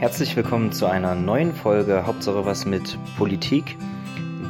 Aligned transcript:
Herzlich 0.00 0.34
willkommen 0.34 0.72
zu 0.72 0.86
einer 0.86 1.14
neuen 1.14 1.52
Folge 1.52 2.06
Hauptsache 2.06 2.46
was 2.46 2.64
mit 2.64 2.96
Politik. 3.18 3.76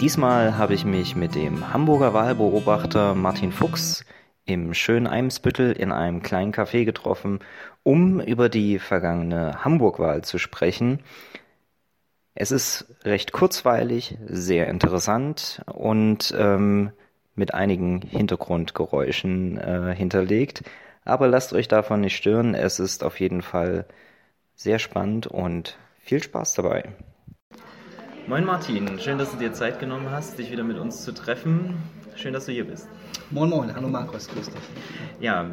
Diesmal 0.01 0.57
habe 0.57 0.75
ich 0.75 0.85
mich 0.85 1.17
mit 1.17 1.35
dem 1.35 1.73
Hamburger 1.73 2.15
Wahlbeobachter 2.15 3.17
Martin 3.17 3.51
Fuchs 3.51 4.05
im 4.45 4.75
schönen 4.75 5.09
Eimsbüttel 5.09 5.73
in 5.73 5.91
einem 5.91 6.23
kleinen 6.23 6.53
Café 6.53 6.85
getroffen, 6.85 7.41
um 7.83 8.21
über 8.21 8.49
die 8.49 8.79
vergangene 8.79 9.65
Hamburg-Wahl 9.65 10.23
zu 10.23 10.39
sprechen. 10.39 11.01
Es 12.37 12.53
ist 12.53 12.87
recht 13.03 13.33
kurzweilig, 13.33 14.19
sehr 14.29 14.69
interessant 14.69 15.63
und 15.67 16.33
ähm, 16.39 16.93
mit 17.35 17.55
einigen 17.55 18.03
Hintergrundgeräuschen 18.03 19.59
äh, 19.59 19.97
hinterlegt. 19.97 20.63
Aber 21.05 21.27
lasst 21.27 21.53
euch 21.53 21.67
davon 21.67 22.03
nicht 22.03 22.15
stören, 22.15 22.55
es 22.55 22.79
ist 22.79 23.03
auf 23.03 23.19
jeden 23.19 23.43
Fall 23.43 23.87
sehr 24.61 24.79
spannend 24.79 25.27
und 25.27 25.79
viel 26.01 26.23
Spaß 26.23 26.53
dabei. 26.53 26.95
Moin 28.27 28.45
Martin, 28.45 29.01
schön, 29.01 29.17
dass 29.17 29.31
du 29.31 29.39
dir 29.39 29.55
Zeit 29.55 29.81
genommen 29.81 30.11
hast, 30.11 30.39
dich 30.39 30.53
wieder 30.53 30.65
mit 30.65 30.77
uns 30.77 31.03
zu 31.03 31.13
treffen. 31.13 31.79
Schön, 32.15 32.35
dass 32.35 32.45
du 32.45 32.53
hier 32.53 32.67
bist. 32.67 32.87
Moin 33.31 33.49
Moin, 33.49 33.75
hallo 33.75 33.89
Markus, 33.89 34.29
grüß 34.29 34.51
dich. 34.51 34.61
Ja, 35.19 35.47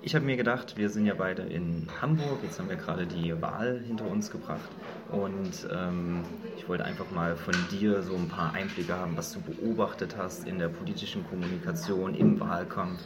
ich 0.00 0.16
habe 0.16 0.24
mir 0.24 0.36
gedacht, 0.36 0.76
wir 0.76 0.90
sind 0.90 1.06
ja 1.06 1.14
beide 1.14 1.42
in 1.42 1.86
Hamburg, 2.00 2.40
jetzt 2.42 2.58
haben 2.58 2.68
wir 2.68 2.74
gerade 2.74 3.06
die 3.06 3.40
Wahl 3.40 3.80
hinter 3.86 4.10
uns 4.10 4.28
gebracht 4.28 4.70
und 5.12 5.68
ähm, 5.72 6.24
ich 6.56 6.68
wollte 6.68 6.84
einfach 6.84 7.12
mal 7.12 7.36
von 7.36 7.54
dir 7.70 8.02
so 8.02 8.16
ein 8.16 8.26
paar 8.26 8.54
Einblicke 8.54 8.98
haben, 8.98 9.16
was 9.16 9.32
du 9.32 9.40
beobachtet 9.40 10.16
hast 10.18 10.48
in 10.48 10.58
der 10.58 10.68
politischen 10.68 11.24
Kommunikation, 11.28 12.16
im 12.16 12.40
Wahlkampf, 12.40 13.00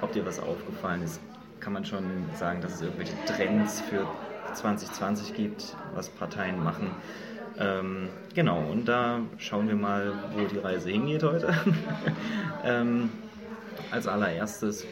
ob 0.00 0.12
dir 0.12 0.26
was 0.26 0.40
aufgefallen 0.40 1.02
ist. 1.04 1.20
Kann 1.60 1.74
man 1.74 1.84
schon 1.84 2.04
sagen, 2.34 2.60
dass 2.60 2.74
es 2.74 2.82
irgendwelche 2.82 3.14
Trends 3.26 3.82
für 3.82 4.04
2020 4.52 5.34
gibt, 5.34 5.78
was 5.84 6.14
Parteien 6.14 6.62
machen. 6.62 7.02
Ähm, 7.56 8.20
genau, 8.34 8.70
und 8.70 8.86
da 8.86 9.28
schauen 9.36 9.68
wir 9.68 9.76
mal, 9.76 10.32
wo 10.32 10.46
die 10.46 10.58
Reise 10.58 10.90
hingeht 10.90 11.22
heute. 11.22 11.54
ähm, 12.62 13.24
als 13.90 14.06
allererstes 14.06 14.88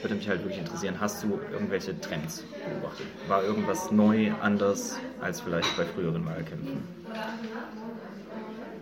würde 0.00 0.14
mich 0.16 0.28
halt 0.28 0.42
wirklich 0.42 0.58
interessieren, 0.58 1.00
hast 1.00 1.22
du 1.22 1.46
irgendwelche 1.50 2.00
Trends 2.00 2.48
beobachtet? 2.64 3.16
War 3.22 3.44
irgendwas 3.44 3.90
neu, 3.90 4.36
anders 4.38 5.04
als 5.18 5.40
vielleicht 5.40 5.76
bei 5.76 5.86
früheren 5.86 6.24
Wahlkämpfen? 6.26 6.94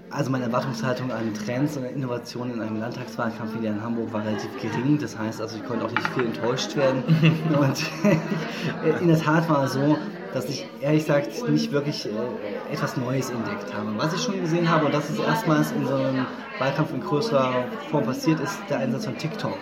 Also 0.08 0.30
meine 0.30 0.44
Erwartungshaltung 0.44 1.10
an 1.10 1.34
Trends 1.34 1.76
und 1.76 1.84
Innovationen 1.84 2.54
in 2.54 2.60
einem 2.62 2.80
Landtagswahlkampf 2.80 3.54
wie 3.56 3.62
der 3.62 3.72
in 3.72 3.82
Hamburg 3.82 4.12
war 4.12 4.24
relativ 4.24 4.50
gering. 4.60 4.98
Das 5.00 5.18
heißt, 5.18 5.40
also 5.40 5.56
ich 5.56 5.64
konnte 5.66 5.84
auch 5.84 5.90
nicht 5.90 6.06
viel 6.08 6.26
enttäuscht 6.26 6.76
werden. 6.76 7.02
und 7.58 9.00
in 9.00 9.08
der 9.08 9.18
Tat 9.18 9.48
war 9.48 9.64
es 9.64 9.72
so, 9.72 9.98
dass 10.32 10.48
ich 10.48 10.66
ehrlich 10.80 11.06
gesagt 11.06 11.48
nicht 11.48 11.72
wirklich 11.72 12.06
äh, 12.06 12.72
etwas 12.72 12.96
Neues 12.96 13.30
entdeckt 13.30 13.74
habe. 13.74 13.94
Was 13.96 14.14
ich 14.14 14.22
schon 14.22 14.40
gesehen 14.40 14.70
habe, 14.70 14.86
und 14.86 14.94
das 14.94 15.10
ist 15.10 15.18
erstmals 15.18 15.72
in 15.72 15.86
so 15.86 15.94
einem 15.94 16.26
Wahlkampf 16.58 16.92
in 16.92 17.00
größerer 17.00 17.64
Form 17.90 18.04
passiert, 18.04 18.38
ist 18.40 18.58
der 18.70 18.78
Einsatz 18.78 19.06
von 19.06 19.18
TikTok. 19.18 19.58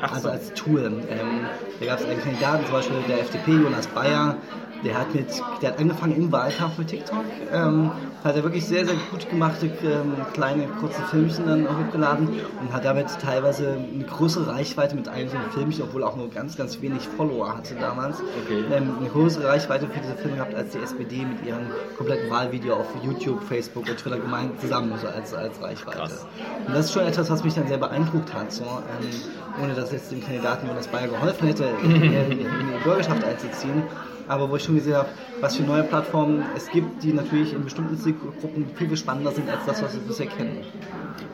Ach 0.00 0.12
also 0.12 0.28
als 0.28 0.52
Tool. 0.52 1.04
Ähm, 1.08 1.46
da 1.80 1.86
gab 1.86 2.00
es 2.00 2.04
einen 2.04 2.20
Kandidaten, 2.20 2.64
zum 2.64 2.72
Beispiel 2.74 2.96
der 3.08 3.20
FDP, 3.20 3.52
Jonas 3.52 3.86
Bayer, 3.86 4.36
der 4.84 4.98
hat, 4.98 5.14
mit, 5.14 5.26
der 5.62 5.70
hat 5.70 5.78
angefangen 5.78 6.16
im 6.16 6.32
Wahlkampf 6.32 6.78
mit 6.78 6.88
TikTok, 6.88 7.24
ähm, 7.52 7.90
hat 8.24 8.36
er 8.36 8.42
wirklich 8.42 8.66
sehr, 8.66 8.84
sehr 8.84 8.96
gut 9.10 9.28
gemachte 9.30 9.66
ähm, 9.84 10.14
kleine 10.32 10.66
kurze 10.80 11.00
Filmchen 11.10 11.46
dann 11.46 11.66
hochgeladen 11.66 12.28
und 12.60 12.72
hat 12.72 12.84
damit 12.84 13.06
teilweise 13.20 13.76
eine 13.76 14.04
größere 14.04 14.48
Reichweite 14.48 14.96
mit 14.96 15.08
einem 15.08 15.28
so 15.28 15.36
einem 15.36 15.50
Filmchen, 15.50 15.84
obwohl 15.84 16.02
er 16.02 16.08
auch 16.08 16.16
nur 16.16 16.30
ganz, 16.30 16.56
ganz 16.56 16.80
wenig 16.82 17.08
Follower 17.16 17.56
hatte 17.56 17.74
damals, 17.76 18.20
okay. 18.44 18.64
ähm, 18.72 18.96
eine 18.98 19.08
größere 19.08 19.48
Reichweite 19.48 19.86
für 19.88 20.00
diese 20.00 20.16
Filme 20.16 20.36
gehabt 20.36 20.54
als 20.54 20.72
die 20.72 20.78
SPD 20.78 21.24
mit 21.24 21.46
ihrem 21.46 21.66
kompletten 21.96 22.30
Wahlvideo 22.30 22.74
auf 22.74 22.86
YouTube, 23.02 23.42
Facebook 23.44 23.88
und 23.88 23.96
Twitter 23.96 24.18
gemeint 24.18 24.60
zusammen, 24.60 24.92
so 25.00 25.08
als, 25.08 25.32
als 25.34 25.60
Reichweite. 25.62 25.98
Krass. 25.98 26.26
Und 26.66 26.74
das 26.74 26.86
ist 26.86 26.92
schon 26.92 27.04
etwas, 27.04 27.30
was 27.30 27.44
mich 27.44 27.54
dann 27.54 27.68
sehr 27.68 27.78
beeindruckt 27.78 28.34
hat, 28.34 28.52
so, 28.52 28.64
ähm, 28.64 29.62
ohne 29.62 29.74
dass 29.74 29.92
jetzt 29.92 30.10
dem 30.10 30.22
Kandidaten 30.22 30.66
Jonas 30.66 30.88
Bayer 30.88 31.08
geholfen 31.08 31.46
hätte, 31.46 31.64
in 31.82 32.00
die 32.00 32.84
Bürgerschaft 32.84 33.24
einzuziehen 33.24 33.82
aber 34.28 34.50
wo 34.50 34.56
ich 34.56 34.64
schon 34.64 34.74
gesehen 34.74 34.96
habe, 34.96 35.08
was 35.40 35.56
für 35.56 35.62
neue 35.62 35.82
Plattformen 35.82 36.44
es 36.56 36.68
gibt, 36.70 37.02
die 37.02 37.12
natürlich 37.12 37.52
in 37.52 37.64
bestimmten 37.64 37.96
Zielgruppen 37.98 38.66
viel, 38.74 38.88
viel 38.88 38.96
spannender 38.96 39.32
sind 39.32 39.48
als 39.48 39.64
das, 39.66 39.82
was 39.82 39.94
wir 39.94 40.00
bisher 40.02 40.26
kennen. 40.26 40.64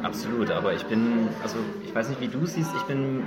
Absolut, 0.02 0.50
aber 0.50 0.74
ich 0.74 0.84
bin, 0.86 1.28
also 1.42 1.56
ich 1.84 1.94
weiß 1.94 2.08
nicht, 2.08 2.20
wie 2.20 2.28
du 2.28 2.44
siehst, 2.44 2.70
ich 2.76 2.82
bin, 2.82 3.22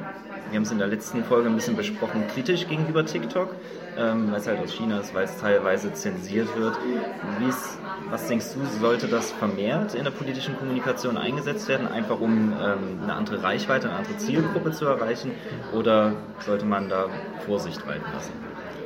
wir 0.49 0.55
haben 0.57 0.63
es 0.63 0.71
in 0.71 0.77
der 0.77 0.87
letzten 0.87 1.23
Folge 1.23 1.49
ein 1.49 1.55
bisschen 1.55 1.75
besprochen, 1.75 2.23
kritisch 2.33 2.67
gegenüber 2.67 3.05
TikTok, 3.05 3.55
ähm, 3.97 4.31
weil 4.31 4.39
es 4.39 4.47
halt 4.47 4.59
aus 4.59 4.73
China 4.73 4.99
ist, 4.99 5.13
weil 5.13 5.23
es 5.23 5.37
teilweise 5.37 5.93
zensiert 5.93 6.49
wird. 6.57 6.77
Ist, 7.47 7.77
was 8.09 8.27
denkst 8.27 8.47
du, 8.53 8.79
sollte 8.79 9.07
das 9.07 9.31
vermehrt 9.31 9.95
in 9.95 10.03
der 10.03 10.11
politischen 10.11 10.57
Kommunikation 10.57 11.17
eingesetzt 11.17 11.67
werden, 11.69 11.87
einfach 11.87 12.19
um 12.19 12.53
ähm, 12.53 12.99
eine 13.03 13.13
andere 13.13 13.41
Reichweite, 13.41 13.87
eine 13.87 13.97
andere 13.99 14.17
Zielgruppe 14.17 14.71
zu 14.71 14.85
erreichen, 14.85 15.31
oder 15.73 16.13
sollte 16.39 16.65
man 16.65 16.89
da 16.89 17.07
Vorsicht 17.45 17.87
walten 17.87 18.11
lassen? 18.13 18.33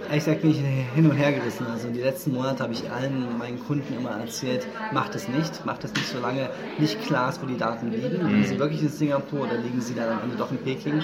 Ehrlich 0.09 0.25
gesagt 0.25 0.41
bin 0.41 0.51
ich 0.51 0.57
hin 0.95 1.09
und 1.09 1.15
her 1.15 1.31
gerissen. 1.31 1.67
Also 1.67 1.89
die 1.89 2.01
letzten 2.01 2.33
Monate 2.33 2.63
habe 2.63 2.73
ich 2.73 2.89
allen 2.91 3.37
meinen 3.37 3.59
Kunden 3.59 3.95
immer 3.95 4.11
erzählt, 4.11 4.67
macht 4.91 5.15
es 5.15 5.27
nicht, 5.27 5.65
macht 5.65 5.83
es 5.83 5.93
nicht, 5.93 6.07
solange 6.07 6.49
nicht 6.79 7.01
klar 7.03 7.29
ist, 7.29 7.41
wo 7.41 7.45
die 7.45 7.57
Daten 7.57 7.91
liegen. 7.91 8.27
Liegen 8.27 8.43
sie 8.43 8.55
mhm. 8.55 8.59
wirklich 8.59 8.81
in 8.81 8.89
Singapur 8.89 9.41
oder 9.41 9.57
liegen 9.57 9.81
sie 9.81 9.93
dann 9.93 10.09
am 10.09 10.23
Ende 10.23 10.35
doch 10.35 10.51
in 10.51 10.57
Peking? 10.57 11.01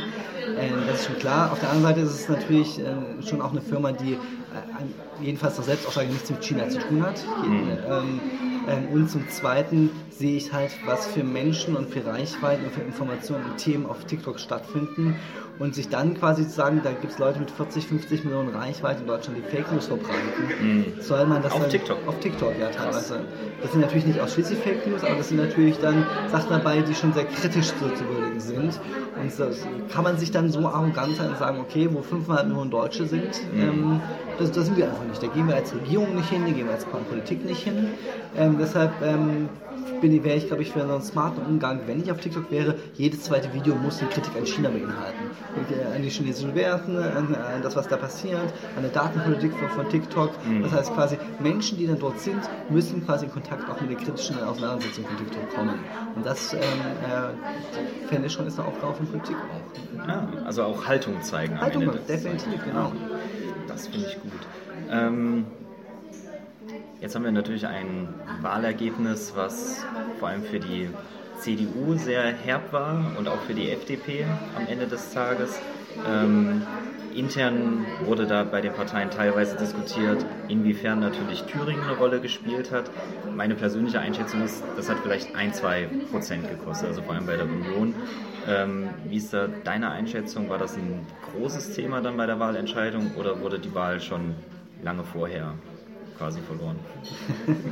Ähm, 0.57 0.73
das 0.87 1.01
ist 1.01 1.07
schon 1.07 1.17
klar. 1.17 1.51
Auf 1.51 1.59
der 1.59 1.69
anderen 1.69 1.95
Seite 1.95 2.05
ist 2.05 2.19
es 2.19 2.29
natürlich 2.29 2.79
äh, 2.79 2.83
schon 3.27 3.41
auch 3.41 3.51
eine 3.51 3.61
Firma, 3.61 3.91
die 3.91 4.13
äh, 4.13 4.17
jedenfalls 5.21 5.57
nach 5.57 5.65
Selbstaussage 5.65 6.07
nichts 6.07 6.29
mit 6.29 6.43
China 6.43 6.67
zu 6.69 6.79
tun 6.79 7.05
hat. 7.05 7.23
Mhm. 7.45 7.69
Ähm, 7.87 8.19
ähm, 8.67 8.87
und 8.91 9.09
zum 9.09 9.29
Zweiten 9.29 9.91
sehe 10.09 10.37
ich 10.37 10.51
halt, 10.51 10.71
was 10.85 11.05
für 11.05 11.23
Menschen 11.23 11.75
und 11.75 11.89
für 11.89 12.05
Reichweiten 12.05 12.65
und 12.65 12.73
für 12.73 12.81
Informationen 12.81 13.45
und 13.45 13.57
Themen 13.57 13.85
auf 13.85 14.05
TikTok 14.05 14.39
stattfinden 14.39 15.15
und 15.59 15.73
sich 15.73 15.89
dann 15.89 16.13
quasi 16.15 16.47
zu 16.47 16.53
sagen, 16.53 16.81
da 16.83 16.91
gibt 16.91 17.13
es 17.13 17.19
Leute 17.19 17.39
mit 17.39 17.51
40, 17.51 17.87
50 17.87 18.25
Millionen 18.25 18.49
Reichweite 18.49 19.01
in 19.01 19.07
Deutschland, 19.07 19.39
die 19.39 19.55
Fake 19.55 19.71
News 19.71 19.87
verbreiten, 19.87 20.15
mhm. 20.61 21.01
soll 21.01 21.25
man 21.25 21.41
das 21.41 21.53
auf 21.53 21.61
dann, 21.61 21.69
TikTok? 21.69 21.97
Auf 22.07 22.19
TikTok, 22.19 22.53
ja 22.59 22.69
teilweise. 22.69 23.21
Das 23.61 23.71
sind 23.71 23.81
natürlich 23.81 24.05
nicht 24.05 24.19
ausschließlich 24.19 24.59
Fake 24.59 24.85
News, 24.87 25.03
aber 25.03 25.15
das 25.15 25.29
sind 25.29 25.37
natürlich 25.37 25.77
dann 25.79 26.05
Sachen 26.31 26.49
dabei, 26.49 26.81
die 26.81 26.93
schon 26.93 27.13
sehr 27.13 27.25
kritisch 27.25 27.67
zu, 27.67 27.89
zu 27.93 28.07
würdigen 28.09 28.39
sind. 28.39 28.79
Und 29.21 29.39
das 29.39 29.65
kann 29.93 30.03
man 30.03 30.17
sich 30.17 30.31
dann 30.31 30.49
so 30.51 30.67
arrogant 30.67 31.15
sein 31.15 31.29
und 31.29 31.37
sagen, 31.37 31.59
okay, 31.59 31.89
wo 31.91 31.99
5,5 31.99 32.43
Millionen 32.43 32.71
Deutsche 32.71 33.05
sind, 33.05 33.29
mhm. 33.53 33.61
ähm, 33.61 34.01
das, 34.37 34.51
das, 34.51 34.65
sind 34.65 34.77
wir 34.77 34.85
einfach 34.85 35.05
nicht. 35.05 35.23
Da 35.23 35.27
gehen 35.27 35.47
wir 35.47 35.55
als 35.55 35.73
Regierung 35.73 36.15
nicht 36.15 36.29
hin, 36.29 36.43
da 36.45 36.51
gehen 36.51 36.65
wir 36.65 36.73
als 36.73 36.85
Politik 36.85 37.45
nicht 37.45 37.63
hin. 37.63 37.87
Ähm, 38.37 38.57
deshalb 38.59 38.91
ähm, 39.01 39.47
bin, 40.01 40.23
wäre 40.23 40.37
ich, 40.37 40.47
glaube 40.47 40.63
ich, 40.63 40.71
für 40.71 40.81
einen 40.81 41.01
smarten 41.01 41.45
Umgang, 41.45 41.81
wenn 41.85 42.01
ich 42.01 42.11
auf 42.11 42.19
TikTok 42.19 42.51
wäre, 42.51 42.75
jedes 42.93 43.23
zweite 43.23 43.53
Video 43.53 43.75
muss 43.75 44.01
eine 44.01 44.09
Kritik 44.09 44.35
an 44.35 44.45
China 44.45 44.69
beinhalten. 44.69 45.31
An 45.93 46.01
die 46.01 46.09
chinesischen 46.09 46.55
Werten, 46.55 46.97
an, 46.97 47.35
an 47.35 47.61
das, 47.61 47.75
was 47.75 47.87
da 47.87 47.97
passiert, 47.97 48.53
an 48.75 48.83
der 48.83 48.91
Datenpolitik 48.91 49.53
von, 49.53 49.69
von 49.69 49.89
TikTok. 49.89 50.31
Mhm. 50.45 50.63
Das 50.63 50.71
heißt 50.71 50.93
quasi, 50.93 51.17
Menschen, 51.39 51.77
die 51.77 51.87
dann 51.87 51.99
dort 51.99 52.19
sind, 52.19 52.41
müssen 52.69 53.05
quasi 53.05 53.25
in 53.25 53.31
Kontakt 53.31 53.69
auch 53.69 53.79
mit 53.81 53.89
der 53.89 53.97
kritischen 53.97 54.41
Auseinandersetzung 54.41 55.05
von 55.05 55.17
TikTok 55.17 55.49
kommen. 55.55 55.79
Und 56.15 56.25
das 56.25 56.53
ähm, 56.53 56.59
äh, 56.61 58.07
fände 58.07 58.27
ich 58.27 58.33
schon 58.33 58.47
ist 58.47 58.59
eine 58.59 58.67
Aufgabe 58.67 58.93
von 58.95 59.07
Politik 59.07 59.35
auch. 59.35 60.07
Ja, 60.07 60.27
also 60.45 60.63
auch 60.63 60.87
Haltung 60.87 61.21
zeigen. 61.21 61.59
Haltung, 61.59 61.89
definitiv, 62.07 62.63
genau. 62.63 62.91
Das 63.67 63.87
finde 63.87 64.07
ich 64.07 64.21
gut. 64.21 64.31
Ähm, 64.89 65.45
Jetzt 67.05 67.13
haben 67.13 67.23
wir 67.23 67.31
natürlich 67.31 67.67
ein 67.67 68.07
Wahlergebnis, 68.41 69.33
was 69.35 69.85
vor 70.17 70.29
allem 70.29 70.41
für 70.41 70.59
die 70.59 70.89
CDU 71.37 71.93
sehr 71.93 72.33
herb 72.33 72.73
war 72.73 73.11
und 73.19 73.27
auch 73.27 73.39
für 73.41 73.53
die 73.53 73.69
FDP 73.69 74.25
am 74.57 74.65
Ende 74.65 74.87
des 74.87 75.13
Tages. 75.13 75.61
Ähm, 76.03 76.63
intern 77.13 77.85
wurde 78.05 78.25
da 78.25 78.43
bei 78.43 78.59
den 78.59 78.73
Parteien 78.73 79.11
teilweise 79.11 79.55
diskutiert, 79.55 80.25
inwiefern 80.47 80.99
natürlich 80.99 81.43
Thüringen 81.43 81.83
eine 81.83 81.95
Rolle 81.95 82.21
gespielt 82.21 82.71
hat. 82.71 82.89
Meine 83.35 83.53
persönliche 83.53 83.99
Einschätzung 83.99 84.41
ist, 84.41 84.63
das 84.75 84.89
hat 84.89 84.97
vielleicht 85.03 85.35
ein, 85.35 85.53
zwei 85.53 85.87
Prozent 86.09 86.49
gekostet, 86.49 86.87
also 86.87 87.03
vor 87.03 87.13
allem 87.13 87.27
bei 87.27 87.37
der 87.37 87.45
Union. 87.45 87.93
Ähm, 88.47 88.89
wie 89.07 89.17
ist 89.17 89.31
da 89.31 89.47
deine 89.63 89.91
Einschätzung? 89.91 90.49
War 90.49 90.57
das 90.57 90.75
ein 90.75 91.05
großes 91.35 91.75
Thema 91.75 92.01
dann 92.01 92.17
bei 92.17 92.25
der 92.25 92.39
Wahlentscheidung 92.39 93.11
oder 93.15 93.41
wurde 93.41 93.59
die 93.59 93.75
Wahl 93.75 94.01
schon 94.01 94.33
lange 94.81 95.03
vorher 95.03 95.53
quasi 96.17 96.39
verloren. 96.41 96.79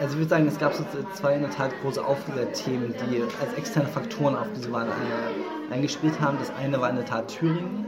Also 0.00 0.14
ich 0.14 0.20
würde 0.20 0.30
sagen, 0.30 0.48
es 0.48 0.58
gab 0.58 0.72
so 0.72 0.82
zwei 1.12 1.34
in 1.34 1.42
der 1.42 1.50
Tat 1.50 1.72
große 1.82 2.02
Aufregerthemen, 2.02 2.94
die 2.94 3.20
als 3.20 3.52
externe 3.58 3.86
Faktoren 3.86 4.34
auf 4.34 4.46
diese 4.56 4.72
Wahl 4.72 4.88
eingespielt 5.70 6.18
haben. 6.22 6.38
Das 6.38 6.50
eine 6.56 6.80
war 6.80 6.88
in 6.88 6.96
der 6.96 7.04
Tat 7.04 7.28
Thüringen 7.28 7.84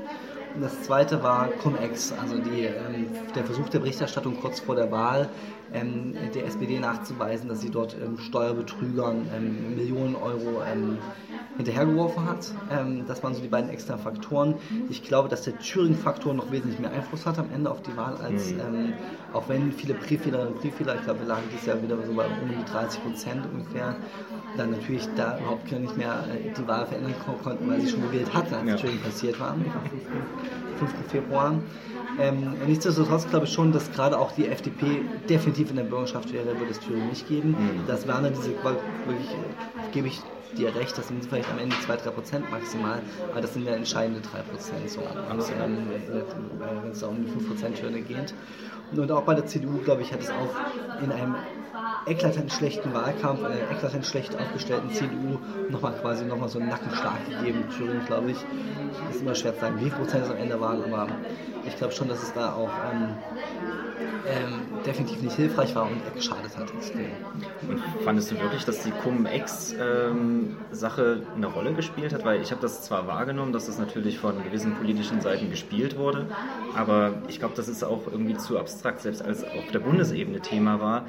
und 0.55 0.61
das 0.61 0.83
zweite 0.83 1.23
war 1.23 1.49
Cum-Ex, 1.49 2.13
also 2.21 2.37
die, 2.39 2.65
ähm, 2.65 3.07
der 3.35 3.45
Versuch 3.45 3.69
der 3.71 3.79
Berichterstattung 3.79 4.39
kurz 4.41 4.61
vor 4.61 4.75
der 4.75 4.91
Wahl 4.91 5.31
ähm, 5.73 6.15
der 6.35 6.47
SPD 6.47 6.79
nachzuweisen, 6.79 7.49
dass 7.49 7.63
sie 7.63 7.71
dort 7.71 7.97
ähm, 7.99 8.19
Steuerbetrügern 8.19 9.29
ähm, 9.35 9.75
Millionen 9.77 10.15
Euro 10.15 10.63
ähm, 10.71 10.99
hinterhergeworfen 11.57 12.25
hat. 12.29 12.53
Ähm, 12.71 13.05
das 13.07 13.23
waren 13.23 13.35
so 13.35 13.41
die 13.41 13.49
beiden 13.49 13.71
externen 13.71 14.03
Faktoren. 14.03 14.55
Ich 14.89 15.03
glaube, 15.03 15.29
dass 15.29 15.43
der 15.43 15.59
Thüringen-Faktor 15.59 16.35
noch 16.35 16.51
wesentlich 16.51 16.79
mehr 16.81 16.91
Einfluss 16.91 17.27
hat 17.27 17.39
am 17.39 17.51
Ende 17.55 17.71
auf 17.71 17.83
die 17.83 17.97
Wahl, 17.97 18.17
als 18.17 18.53
mhm. 18.53 18.61
ähm, 18.61 18.93
auch 19.33 19.49
wenn 19.49 19.73
viele 19.73 19.95
Brieffehlerinnen 19.95 20.55
und 20.55 20.61
Brieffehler, 20.61 20.97
ich 20.97 21.05
glaube, 21.05 21.21
wir 21.21 21.27
lagen 21.27 21.43
dieses 21.53 21.67
Jahr 21.67 21.83
wieder 21.83 21.97
so 22.07 22.15
bei 22.15 22.25
um 22.25 22.49
die 22.49 22.73
30 22.73 23.03
Prozent 23.03 23.43
ungefähr, 23.53 23.97
dann 24.57 24.71
natürlich 24.71 25.09
da 25.17 25.39
überhaupt 25.39 25.71
nicht 25.71 25.97
mehr 25.97 26.25
äh, 26.33 26.51
die 26.57 26.69
Wahl 26.69 26.87
verändern 26.87 27.15
konnten, 27.43 27.69
weil 27.69 27.81
sie 27.81 27.89
schon 27.89 28.03
gewählt 28.03 28.33
hatten, 28.33 28.55
als 28.55 28.69
ja. 28.69 28.77
Thüringen 28.77 29.03
passiert 29.03 29.39
war, 29.41 29.53
am 29.53 29.65
5. 30.79 30.93
Februar. 31.09 31.55
Ähm, 32.19 32.55
nichtsdestotrotz 32.67 33.27
glaube 33.29 33.47
ich 33.47 33.53
schon, 33.53 33.73
dass 33.73 33.91
gerade 33.93 34.19
auch 34.19 34.33
die 34.33 34.47
FDP 34.47 35.03
definitiv 35.29 35.71
in 35.71 35.77
der 35.77 35.85
Bürgerschaft 35.85 36.33
wäre, 36.33 36.47
würde 36.47 36.71
es 36.71 36.81
Thüringen 36.81 37.09
nicht 37.09 37.27
geben. 37.29 37.51
Mhm. 37.51 37.87
Das 37.87 38.07
Werner 38.07 38.31
diese, 38.31 38.51
wirklich, 38.51 39.29
gebe 39.93 40.09
ich 40.09 40.21
dir 40.57 40.75
recht, 40.75 40.97
das 40.97 41.09
sind 41.09 41.25
vielleicht 41.25 41.51
am 41.51 41.59
Ende 41.59 41.77
2-3 41.77 42.11
Prozent 42.11 42.51
maximal, 42.51 43.01
aber 43.31 43.41
das 43.41 43.55
sind 43.55 43.67
ja 43.67 43.73
entscheidende 43.73 44.21
3 44.21 44.43
Prozent, 44.43 44.91
so, 44.91 45.01
also, 45.01 45.53
wenn 45.59 46.91
es 46.91 47.03
um 47.03 47.25
die 47.25 47.31
5 47.31 47.49
Prozent 47.49 47.83
Hürde 47.83 48.01
geht. 48.01 48.35
Und 48.93 49.11
auch 49.11 49.23
bei 49.23 49.35
der 49.35 49.47
CDU, 49.47 49.79
glaube 49.79 50.03
ich, 50.03 50.13
hat 50.13 50.21
es 50.21 50.31
auch 50.31 51.03
in 51.03 51.11
einem 51.11 51.35
eklatant 52.07 52.53
schlechten 52.53 52.93
Wahlkampf, 52.93 53.43
einer 53.43 53.71
eklatant 53.71 54.07
schlecht 54.07 54.39
aufgestellten 54.39 54.91
CDU 54.91 55.39
nochmal 55.71 55.95
quasi 55.95 56.25
nochmal 56.25 56.49
so 56.49 56.59
einen 56.59 56.69
Nackenschlag 56.69 57.19
gegeben. 57.29 57.65
Thüringen, 57.77 58.05
glaube 58.07 58.33
ich, 58.33 58.39
ist 59.11 59.23
immer 59.23 59.35
schwer 59.35 59.55
zu 59.55 59.61
sagen, 59.61 59.81
wie 59.81 59.91
Prozent 59.91 60.25
es 60.25 60.31
am 60.31 60.37
Ende 60.37 60.61
waren, 60.61 60.83
aber 60.85 61.09
ich 61.65 61.77
glaube 61.77 61.93
schon, 61.93 62.09
dass 62.09 62.23
es 62.23 62.33
da 62.33 62.55
auch 62.55 62.71
ähm, 62.93 63.15
ähm, 64.27 64.63
definitiv 64.85 65.23
nicht 65.23 65.37
hilfreich 65.37 65.75
war 65.75 65.85
und 65.85 66.01
geschadet 66.15 66.57
hat. 66.57 66.71
Und 67.69 67.83
fandest 68.05 68.31
du 68.31 68.39
wirklich, 68.41 68.65
dass 68.65 68.83
die 68.83 68.91
Cum-Ex-Sache 68.91 69.77
ähm, 70.13 70.57
eine 71.37 71.47
Rolle 71.47 71.73
gespielt 71.75 72.13
hat? 72.13 72.25
Weil 72.25 72.41
ich 72.43 72.51
habe 72.51 72.61
das 72.61 72.83
zwar 72.83 73.07
wahrgenommen, 73.07 73.53
dass 73.53 73.67
das 73.67 73.79
natürlich 73.79 74.19
von 74.19 74.43
gewissen 74.43 74.75
politischen 74.75 75.21
Seiten 75.21 75.51
gespielt 75.51 75.97
wurde, 75.97 76.27
aber 76.75 77.15
ich 77.29 77.39
glaube, 77.39 77.55
das 77.57 77.69
ist 77.69 77.85
auch 77.85 78.07
irgendwie 78.11 78.37
zu 78.37 78.59
abstrakt, 78.59 79.01
selbst 79.01 79.23
als 79.23 79.45
auf 79.45 79.71
der 79.73 79.81
Bundesebene 79.81 80.41
Thema 80.41 80.81
war. 80.81 81.07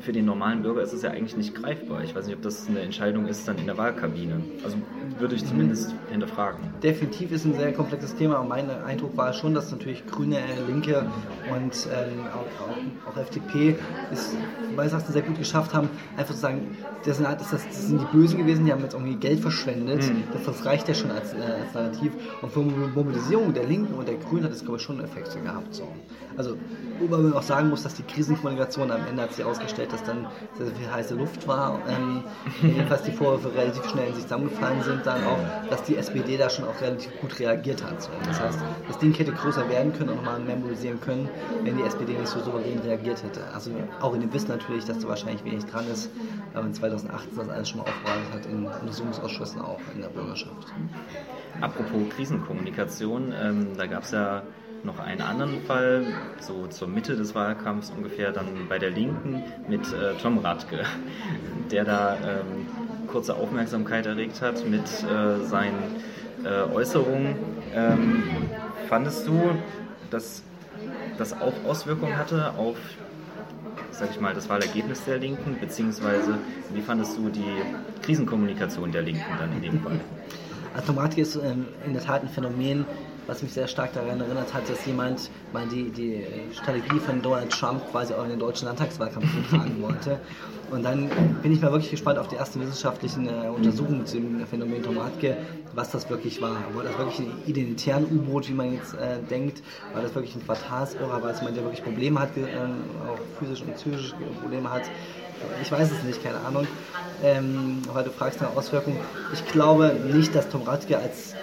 Für 0.00 0.12
den 0.12 0.24
normalen 0.24 0.62
Bürger 0.62 0.82
ist 0.82 0.92
es 0.92 1.02
ja 1.02 1.10
eigentlich 1.10 1.36
nicht 1.36 1.54
greifbar. 1.54 2.04
Ich 2.04 2.14
weiß 2.14 2.26
nicht, 2.26 2.36
ob 2.36 2.42
das 2.42 2.68
eine 2.68 2.80
Entscheidung 2.80 3.26
ist 3.26 3.48
dann 3.48 3.58
in 3.58 3.66
der 3.66 3.76
Wahlkabine. 3.78 4.40
Also 4.62 4.76
würde 5.18 5.34
ich 5.34 5.44
zumindest 5.46 5.94
hinterfragen. 6.10 6.60
Definitiv 6.82 7.32
ist 7.32 7.44
ein 7.44 7.54
sehr 7.54 7.72
komplexes 7.72 8.14
Thema 8.14 8.38
und 8.38 8.48
mein 8.48 8.68
Eindruck 8.70 9.16
war 9.16 9.32
schon, 9.32 9.54
dass 9.54 9.70
natürlich 9.70 10.06
Grüne, 10.06 10.38
Linke 10.66 11.06
und 11.50 11.88
ähm, 11.92 12.26
auch, 12.32 13.12
auch, 13.12 13.16
FDP 13.16 13.76
es 14.12 14.36
meines 14.74 14.92
Erachtens 14.92 15.14
sehr 15.14 15.22
gut 15.22 15.38
geschafft 15.38 15.72
haben, 15.72 15.88
einfach 16.16 16.34
zu 16.34 16.40
sagen, 16.40 16.76
das 17.04 17.16
sind, 17.16 17.26
das, 17.26 17.50
das 17.50 17.86
sind 17.86 18.00
die 18.00 18.16
Bösen 18.16 18.38
gewesen, 18.38 18.66
die 18.66 18.72
haben 18.72 18.82
jetzt 18.82 18.94
irgendwie 18.94 19.16
Geld 19.16 19.40
verschwendet. 19.40 20.02
Mhm. 20.02 20.24
Das, 20.32 20.44
das, 20.44 20.64
reicht 20.66 20.88
ja 20.88 20.94
schon 20.94 21.10
als, 21.10 21.32
äh, 21.32 21.36
als 21.36 21.72
Narrativ. 21.72 22.12
Und 22.42 22.52
für 22.52 22.60
Mobilisierung 22.60 23.54
der 23.54 23.64
Linken 23.64 23.94
und 23.94 24.08
der 24.08 24.16
Grünen 24.16 24.44
hat 24.44 24.52
es, 24.52 24.62
glaube 24.62 24.76
ich, 24.76 24.82
schon 24.82 25.00
Effekte 25.02 25.40
gehabt. 25.40 25.74
So. 25.74 25.88
Also, 26.36 26.56
wobei 27.00 27.18
man 27.18 27.32
auch 27.32 27.42
sagen 27.42 27.70
muss, 27.70 27.84
dass 27.84 27.94
die 27.94 28.02
Krisenkommunikation 28.02 28.90
am 28.90 29.06
Ende 29.08 29.22
hat 29.22 29.32
sich 29.32 29.44
ausgestellt, 29.44 29.92
dass 29.92 30.02
dann 30.04 30.26
sehr 30.58 30.66
viel 30.66 30.90
heiße 30.92 31.14
Luft 31.14 31.46
war. 31.46 31.80
Ähm, 31.88 32.24
jedenfalls 32.62 33.02
die 33.04 33.12
Vorwürfe 33.12 33.54
relativ 33.56 33.84
schnell 33.88 34.08
in 34.08 34.14
sich 34.14 34.24
zusammengefallen 34.24 34.82
sind, 34.82 35.05
dann 35.06 35.24
auch, 35.24 35.38
dass 35.70 35.82
die 35.84 35.96
SPD 35.96 36.36
da 36.36 36.50
schon 36.50 36.64
auch 36.66 36.80
relativ 36.80 37.10
gut 37.20 37.38
reagiert 37.38 37.82
hat. 37.84 38.08
Das 38.26 38.40
heißt, 38.40 38.58
das 38.88 38.98
Ding 38.98 39.14
hätte 39.14 39.32
größer 39.32 39.68
werden 39.68 39.92
können 39.92 40.10
und 40.10 40.16
nochmal 40.16 40.40
mehr 40.40 40.56
mobilisieren 40.56 41.00
können, 41.00 41.28
wenn 41.62 41.76
die 41.76 41.82
SPD 41.82 42.12
nicht 42.12 42.28
so 42.28 42.40
souverän 42.40 42.78
reagiert 42.80 43.22
hätte. 43.22 43.40
Also 43.54 43.70
auch 44.00 44.14
in 44.14 44.20
dem 44.20 44.32
Wissen 44.32 44.48
natürlich, 44.48 44.84
dass 44.84 44.98
da 44.98 45.08
wahrscheinlich 45.08 45.44
wenig 45.44 45.64
dran 45.66 45.86
ist, 45.88 46.10
weil 46.52 46.62
man 46.64 46.74
2018 46.74 47.36
das 47.36 47.48
alles 47.48 47.68
schon 47.68 47.78
mal 47.78 47.84
aufbereitet 47.84 48.32
hat 48.32 48.46
in 48.46 48.66
Untersuchungsausschüssen 48.66 49.60
auch 49.60 49.80
in 49.94 50.00
der 50.02 50.08
Bürgerschaft. 50.08 50.72
Apropos 51.60 52.08
Krisenkommunikation, 52.14 53.32
ähm, 53.40 53.76
da 53.76 53.86
gab 53.86 54.02
es 54.02 54.10
ja 54.10 54.42
noch 54.84 54.98
einen 54.98 55.20
anderen 55.20 55.62
Fall, 55.62 56.04
so 56.40 56.66
zur 56.68 56.88
Mitte 56.88 57.16
des 57.16 57.34
Wahlkampfs 57.34 57.90
ungefähr, 57.90 58.32
dann 58.32 58.68
bei 58.68 58.78
der 58.78 58.90
Linken 58.90 59.42
mit 59.68 59.92
äh, 59.92 60.14
Tom 60.20 60.38
Radke, 60.38 60.84
der 61.70 61.84
da 61.84 62.16
ähm, 62.16 62.66
kurze 63.06 63.36
Aufmerksamkeit 63.36 64.06
erregt 64.06 64.42
hat 64.42 64.66
mit 64.68 64.82
äh, 64.82 65.44
seinen 65.44 65.78
äh, 66.44 66.62
Äußerungen. 66.72 67.36
Ähm, 67.74 68.22
fandest 68.88 69.26
du, 69.26 69.40
dass 70.10 70.42
das 71.18 71.32
auch 71.32 71.54
Auswirkungen 71.66 72.16
hatte 72.16 72.52
auf, 72.56 72.76
sag 73.90 74.10
ich 74.10 74.20
mal, 74.20 74.34
das 74.34 74.48
Wahlergebnis 74.48 75.04
der 75.04 75.18
Linken, 75.18 75.56
beziehungsweise 75.60 76.38
wie 76.72 76.82
fandest 76.82 77.16
du 77.16 77.30
die 77.30 77.62
Krisenkommunikation 78.02 78.92
der 78.92 79.02
Linken 79.02 79.24
dann 79.38 79.52
in 79.52 79.62
dem 79.62 79.80
Fall? 79.80 80.00
Automatik 80.76 81.18
ist 81.18 81.36
ähm, 81.36 81.66
in 81.86 81.94
der 81.94 82.02
Tat 82.02 82.22
ein 82.22 82.28
Phänomen, 82.28 82.84
was 83.26 83.42
mich 83.42 83.52
sehr 83.52 83.66
stark 83.66 83.92
daran 83.92 84.20
erinnert 84.20 84.54
hat, 84.54 84.68
dass 84.68 84.84
jemand 84.86 85.30
mal 85.52 85.66
die, 85.66 85.90
die 85.90 86.24
Strategie 86.52 86.98
von 86.98 87.20
Donald 87.22 87.50
Trump 87.50 87.90
quasi 87.90 88.14
auch 88.14 88.24
in 88.24 88.30
den 88.30 88.38
deutschen 88.38 88.66
Landtagswahlkampf 88.66 89.26
tragen 89.50 89.76
wollte. 89.82 90.20
Und 90.70 90.84
dann 90.84 91.08
bin 91.42 91.52
ich 91.52 91.60
mal 91.60 91.70
wirklich 91.70 91.90
gespannt 91.90 92.18
auf 92.18 92.28
die 92.28 92.36
ersten 92.36 92.60
wissenschaftlichen 92.60 93.28
äh, 93.28 93.48
Untersuchungen 93.48 94.04
zu 94.04 94.16
dem 94.16 94.44
Phänomen 94.46 94.82
Tomatke, 94.82 95.36
was 95.74 95.90
das 95.90 96.10
wirklich 96.10 96.42
war. 96.42 96.56
War 96.74 96.82
das 96.82 96.98
wirklich 96.98 97.20
ein 97.20 97.32
identitären 97.46 98.04
U-Boot, 98.04 98.48
wie 98.48 98.54
man 98.54 98.72
jetzt 98.72 98.94
äh, 98.94 99.18
denkt? 99.30 99.62
War 99.92 100.02
das 100.02 100.14
wirklich 100.14 100.34
ein 100.34 100.44
Quartalsirrer? 100.44 101.22
War 101.22 101.30
es 101.30 101.38
jemand, 101.38 101.56
der 101.56 101.64
wirklich 101.64 101.84
Probleme 101.84 102.18
hat, 102.18 102.36
äh, 102.36 102.42
auch 103.08 103.18
physisch 103.38 103.62
und 103.62 103.76
psychisch 103.76 104.14
Probleme 104.40 104.70
hat? 104.70 104.82
Ich 105.62 105.70
weiß 105.70 105.90
es 105.92 106.02
nicht, 106.02 106.22
keine 106.24 106.40
Ahnung. 106.40 106.66
Ähm, 107.22 107.82
weil 107.92 108.04
du 108.04 108.10
fragst 108.10 108.40
nach 108.40 108.54
Auswirkungen. 108.56 108.98
Ich 109.32 109.46
glaube 109.46 109.96
nicht, 110.12 110.34
dass 110.34 110.48
Tom 110.48 110.62
Radke 110.62 110.98
als 110.98 111.34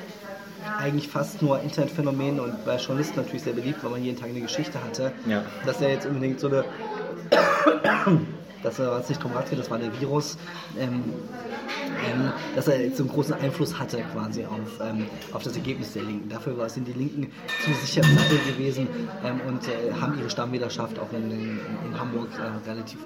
eigentlich 0.80 1.08
fast 1.08 1.42
nur 1.42 1.62
Internetphänomen 1.62 2.40
und 2.40 2.66
bei 2.66 2.78
Journalisten 2.78 3.18
natürlich 3.18 3.44
sehr 3.44 3.54
beliebt, 3.54 3.84
weil 3.84 3.92
man 3.92 4.04
jeden 4.04 4.20
Tag 4.20 4.30
eine 4.30 4.42
Geschichte 4.42 4.84
hatte, 4.84 5.12
ja. 5.26 5.44
dass 5.66 5.82
er 5.82 5.90
jetzt 5.90 6.06
unbedingt 6.06 6.40
so 6.40 6.48
eine 6.48 6.66
das 8.64 8.80
war 8.80 9.00
nicht 9.08 9.22
Tom 9.22 9.32
Radke, 9.34 9.56
das 9.56 9.70
war 9.70 9.78
der 9.78 9.92
Virus, 10.00 10.38
ähm, 10.80 11.04
ähm, 12.10 12.32
dass 12.56 12.68
er 12.68 12.82
jetzt 12.82 12.98
so 12.98 13.04
einen 13.04 13.12
großen 13.12 13.34
Einfluss 13.36 13.78
hatte 13.78 14.02
quasi 14.12 14.46
auf, 14.46 14.80
ähm, 14.82 15.06
auf 15.34 15.44
das 15.44 15.56
Ergebnis 15.56 15.94
der 15.94 16.04
Linken. 16.04 16.30
Dafür 16.30 16.70
sind 16.70 16.88
die 16.88 16.94
Linken 16.94 17.32
zu 17.64 17.74
sicher 17.86 18.02
im 18.02 18.18
Sattel 18.18 18.40
gewesen 18.48 18.88
ähm, 19.24 19.42
und 19.48 19.68
äh, 19.68 19.94
haben 20.00 20.18
ihre 20.18 20.30
Stammwählerschaft 20.30 21.00
auch 21.00 21.12
in, 21.14 21.30
in, 21.32 21.60
in 21.86 22.00
Hamburg 22.00 22.30
äh, 22.40 22.70
relativ 22.70 23.00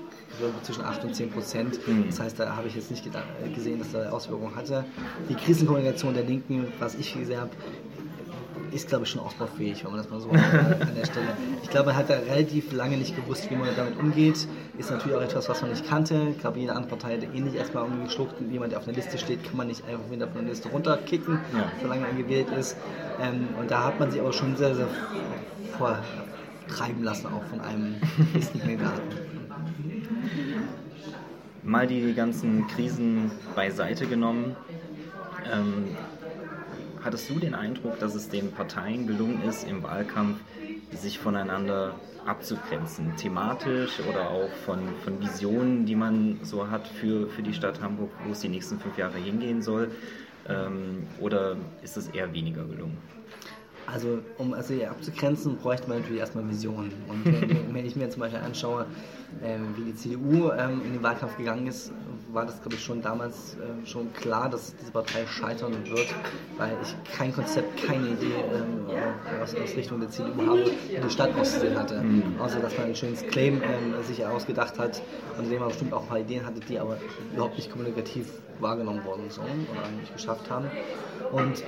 zwischen 0.62 0.84
8 0.84 1.04
und 1.04 1.16
10 1.16 1.32
Prozent. 1.32 1.88
Mhm. 1.88 2.06
Das 2.08 2.20
heißt, 2.20 2.40
da 2.40 2.56
habe 2.56 2.68
ich 2.68 2.76
jetzt 2.76 2.92
nicht 2.92 3.10
gesehen, 3.56 3.80
dass 3.80 3.94
er 3.94 4.14
Auswirkungen 4.14 4.56
hatte. 4.56 4.86
Die 5.30 5.36
Krisenkommunikation 5.36 6.14
der 6.14 6.24
Linken, 6.24 6.68
was 6.80 6.94
ich 6.96 7.14
gesehen 7.14 7.42
habe, 7.42 7.52
ist, 8.72 8.90
glaube 8.90 9.06
ich, 9.06 9.12
schon 9.12 9.22
ausbaufähig, 9.22 9.84
wenn 9.84 9.92
man 9.92 10.02
das 10.02 10.10
mal 10.10 10.20
so 10.20 10.30
an 10.32 10.96
der 10.96 11.06
Stelle. 11.06 11.28
Ich 11.64 11.70
glaube, 11.70 11.88
man 11.88 11.98
hat 11.98 12.10
da 12.10 12.16
relativ 12.16 12.72
lange 12.72 12.98
nicht 12.98 13.16
gewusst, 13.16 13.50
wie 13.50 13.56
man 13.56 13.70
damit 13.76 13.98
umgeht. 13.98 14.48
Ist 14.78 14.92
natürlich 14.92 15.18
auch 15.18 15.22
etwas, 15.22 15.50
was 15.50 15.62
man 15.62 15.72
nicht 15.72 15.88
kannte. 15.88 16.28
Ich 16.32 16.40
glaube, 16.40 16.60
jede 16.60 16.74
andere 16.74 16.98
Partei 16.98 17.14
hätte 17.14 17.26
ähnlich 17.26 17.56
eh 17.56 17.58
erstmal 17.58 17.84
umgeschluckt. 17.84 18.36
Jemand, 18.52 18.72
der 18.72 18.80
auf 18.80 18.88
einer 18.88 18.96
Liste 18.96 19.18
steht, 19.18 19.44
kann 19.44 19.58
man 19.58 19.68
nicht 19.68 19.84
einfach 19.86 20.10
wieder 20.12 20.28
von 20.28 20.42
der 20.42 20.50
Liste 20.50 20.70
runterkicken, 20.70 21.40
ja. 21.54 21.72
solange 21.82 22.06
er 22.08 22.14
gewählt 22.14 22.50
ist. 22.52 22.78
Ähm, 23.22 23.48
und 23.60 23.72
da 23.72 23.86
hat 23.86 24.00
man 24.00 24.12
sich 24.12 24.20
aber 24.20 24.34
schon 24.34 24.56
sehr, 24.56 24.76
sehr 24.76 24.88
vortreiben 25.78 27.04
lassen, 27.04 27.28
auch 27.28 27.44
von 27.46 27.62
einem 27.62 27.96
Listenkandidaten. 28.34 29.02
Mal 31.64 31.88
die 31.88 32.14
ganzen 32.14 32.68
Krisen 32.68 33.32
beiseite 33.56 34.08
genommen. 34.08 34.56
Ähm, 35.52 35.86
hattest 37.08 37.30
du 37.30 37.40
den 37.40 37.56
Eindruck, 37.56 38.00
dass 38.00 38.16
es 38.16 38.28
den 38.28 38.52
Parteien 38.52 39.08
gelungen 39.08 39.42
ist, 39.48 39.66
im 39.66 39.82
Wahlkampf 39.82 40.40
sich 40.92 41.20
voneinander 41.20 41.96
abzugrenzen, 42.26 43.16
thematisch 43.16 44.02
oder 44.10 44.30
auch 44.30 44.50
von, 44.66 44.80
von 45.06 45.22
Visionen, 45.22 45.86
die 45.86 45.96
man 45.96 46.40
so 46.44 46.70
hat 46.70 46.86
für, 46.86 47.30
für 47.30 47.42
die 47.42 47.54
Stadt 47.54 47.82
Hamburg, 47.82 48.12
wo 48.26 48.34
es 48.34 48.42
die 48.42 48.50
nächsten 48.50 48.78
fünf 48.78 48.98
Jahre 48.98 49.18
hingehen 49.20 49.62
soll? 49.62 49.90
Ähm, 50.50 51.08
oder 51.22 51.56
ist 51.82 51.96
es 51.96 52.10
eher 52.10 52.34
weniger 52.34 52.66
gelungen? 52.66 52.98
Also 53.88 54.20
um 54.38 54.54
also 54.54 54.74
abzugrenzen, 54.84 55.58
bräuchte 55.58 55.88
man 55.88 56.00
natürlich 56.00 56.20
erstmal 56.20 56.48
Visionen. 56.50 56.92
Und 57.08 57.26
äh, 57.26 57.56
wenn 57.74 57.86
ich 57.86 57.96
mir 57.96 58.10
zum 58.10 58.20
Beispiel 58.20 58.42
anschaue, 58.42 58.86
ähm, 59.42 59.76
wie 59.78 59.86
die 59.86 59.96
CDU 59.96 60.52
ähm, 60.52 60.82
in 60.86 60.94
den 60.94 61.04
Wahlkampf 61.04 61.38
gegangen 61.38 61.68
ist, 61.68 61.94
war 62.34 62.46
das, 62.46 62.62
glaube 62.62 62.76
ich, 62.76 62.84
schon 62.84 63.02
damals 63.02 63.56
äh, 63.56 63.86
schon 63.88 64.12
klar, 64.14 64.50
dass 64.50 64.76
diese 64.76 64.92
Partei 64.92 65.26
scheitern 65.26 65.74
wird, 65.86 66.14
weil 66.58 66.76
ich 66.84 66.96
kein 67.18 67.34
Konzept, 67.34 67.82
keine 67.82 68.10
Idee 68.10 68.34
ähm, 68.54 68.86
aus, 69.42 69.56
aus, 69.56 69.76
Richtung 69.78 70.02
der 70.02 70.10
CDU 70.10 70.46
habe, 70.46 70.66
wie 70.66 71.02
die 71.02 71.10
Stadt 71.10 71.34
auszusehen 71.38 71.80
hatte. 71.80 72.02
Mhm. 72.02 72.36
Außer, 72.40 72.60
dass 72.60 72.78
man 72.78 72.88
ein 72.88 72.96
schönes 72.96 73.26
Claim 73.28 73.62
ähm, 73.62 74.04
sich 74.04 74.26
ausgedacht 74.26 74.78
hat 74.78 75.02
und 75.38 75.50
dem 75.50 75.60
man 75.60 75.70
bestimmt 75.70 75.94
auch 75.94 76.02
ein 76.02 76.08
paar 76.08 76.20
Ideen 76.20 76.46
hatte, 76.46 76.60
die 76.60 76.78
aber 76.78 76.98
überhaupt 77.34 77.56
nicht 77.56 77.72
kommunikativ 77.72 78.28
wahrgenommen 78.60 79.06
worden 79.06 79.30
sind 79.30 79.46
oder 79.46 79.90
nicht 79.98 80.14
geschafft 80.14 80.50
haben. 80.50 80.66
Und 81.32 81.64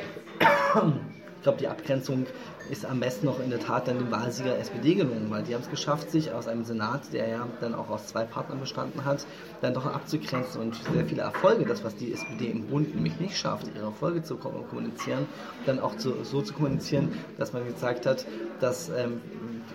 Ich 1.39 1.43
glaube, 1.43 1.57
die 1.57 1.69
Abgrenzung 1.69 2.27
ist 2.69 2.85
am 2.85 2.99
besten 2.99 3.25
noch 3.25 3.39
in 3.39 3.49
der 3.49 3.59
Tat 3.59 3.87
dann 3.87 3.97
dem 3.97 4.11
Wahlsieger 4.11 4.57
SPD 4.57 4.95
gelungen, 4.95 5.27
weil 5.29 5.43
die 5.43 5.53
haben 5.53 5.61
es 5.61 5.69
geschafft, 5.69 6.11
sich 6.11 6.31
aus 6.31 6.47
einem 6.47 6.63
Senat, 6.63 7.13
der 7.13 7.27
ja 7.27 7.47
dann 7.61 7.73
auch 7.73 7.89
aus 7.89 8.07
zwei 8.07 8.23
Partnern 8.23 8.59
bestanden 8.59 9.05
hat, 9.05 9.25
dann 9.61 9.73
doch 9.73 9.85
abzugrenzen 9.85 10.61
und 10.61 10.75
sehr 10.93 11.05
viele 11.05 11.21
Erfolge, 11.21 11.65
das 11.65 11.83
was 11.83 11.95
die 11.95 12.13
SPD 12.13 12.47
im 12.47 12.67
Bund 12.67 12.93
nämlich 12.93 13.19
nicht 13.19 13.37
schafft, 13.37 13.67
ihre 13.75 13.85
Erfolge 13.85 14.23
zu 14.23 14.37
kommunizieren, 14.37 15.27
dann 15.65 15.79
auch 15.79 15.97
zu, 15.97 16.23
so 16.23 16.41
zu 16.41 16.53
kommunizieren, 16.53 17.09
dass 17.37 17.53
man 17.53 17.65
gezeigt 17.65 18.05
hat, 18.05 18.25
dass 18.59 18.89
ähm, 18.89 19.21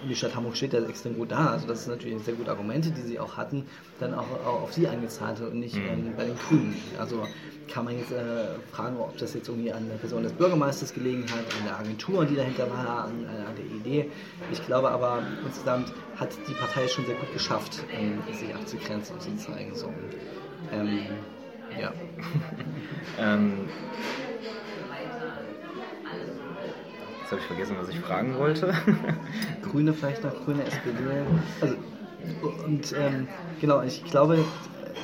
die 0.08 0.14
Stadt 0.14 0.34
Hamburg 0.34 0.56
steht 0.56 0.72
ja 0.72 0.80
extrem 0.80 1.16
gut 1.16 1.32
da, 1.32 1.52
also 1.52 1.66
das 1.66 1.84
sind 1.84 1.94
natürlich 1.94 2.22
sehr 2.22 2.34
gute 2.34 2.50
Argumente, 2.50 2.90
die 2.90 3.02
sie 3.02 3.18
auch 3.18 3.36
hatten, 3.36 3.66
dann 4.00 4.14
auch, 4.14 4.26
auch 4.46 4.62
auf 4.62 4.72
sie 4.72 4.86
eingezahlt 4.86 5.40
hat 5.40 5.48
und 5.48 5.60
nicht 5.60 5.76
mhm. 5.76 5.88
ähm, 5.88 6.14
bei 6.16 6.24
den 6.24 6.36
Grünen. 6.36 6.76
Also 6.98 7.22
kann 7.68 7.84
man 7.84 7.98
jetzt 7.98 8.12
äh, 8.12 8.46
fragen, 8.72 8.96
ob 8.98 9.16
das 9.18 9.34
jetzt 9.34 9.48
irgendwie 9.48 9.72
an 9.72 9.88
der 9.88 9.96
Person 9.96 10.22
des 10.22 10.32
Bürgermeisters 10.32 10.92
gelegen 10.92 11.24
hat, 11.24 11.44
an 11.58 11.64
der 11.66 11.78
Agentur, 11.78 12.24
die 12.24 12.36
dahinter 12.36 12.70
war, 12.70 12.83
an, 12.88 13.24
äh, 13.24 13.46
an 13.46 13.56
der 13.56 13.64
Idee. 13.64 14.10
Ich 14.50 14.64
glaube 14.66 14.90
aber 14.90 15.22
insgesamt 15.44 15.92
hat 16.16 16.30
die 16.48 16.54
Partei 16.54 16.88
schon 16.88 17.06
sehr 17.06 17.16
gut 17.16 17.32
geschafft, 17.32 17.84
ähm, 17.92 18.22
sich 18.32 18.54
abzugrenzen 18.54 19.16
und 19.16 19.22
zu 19.22 19.36
zeigen. 19.36 19.74
So. 19.74 19.92
Ähm, 20.72 21.00
ja. 21.80 21.92
ähm, 23.18 23.68
jetzt 27.22 27.30
habe 27.30 27.40
ich 27.40 27.46
vergessen, 27.46 27.76
was 27.80 27.88
ich 27.88 28.00
fragen 28.00 28.36
wollte. 28.38 28.74
Grüne 29.62 29.92
vielleicht 29.92 30.22
noch, 30.24 30.34
Grüne 30.44 30.64
SPD. 30.64 30.94
Also, 31.60 31.76
und 32.64 32.94
ähm, 32.96 33.28
genau, 33.60 33.82
ich 33.82 34.04
glaube, 34.04 34.44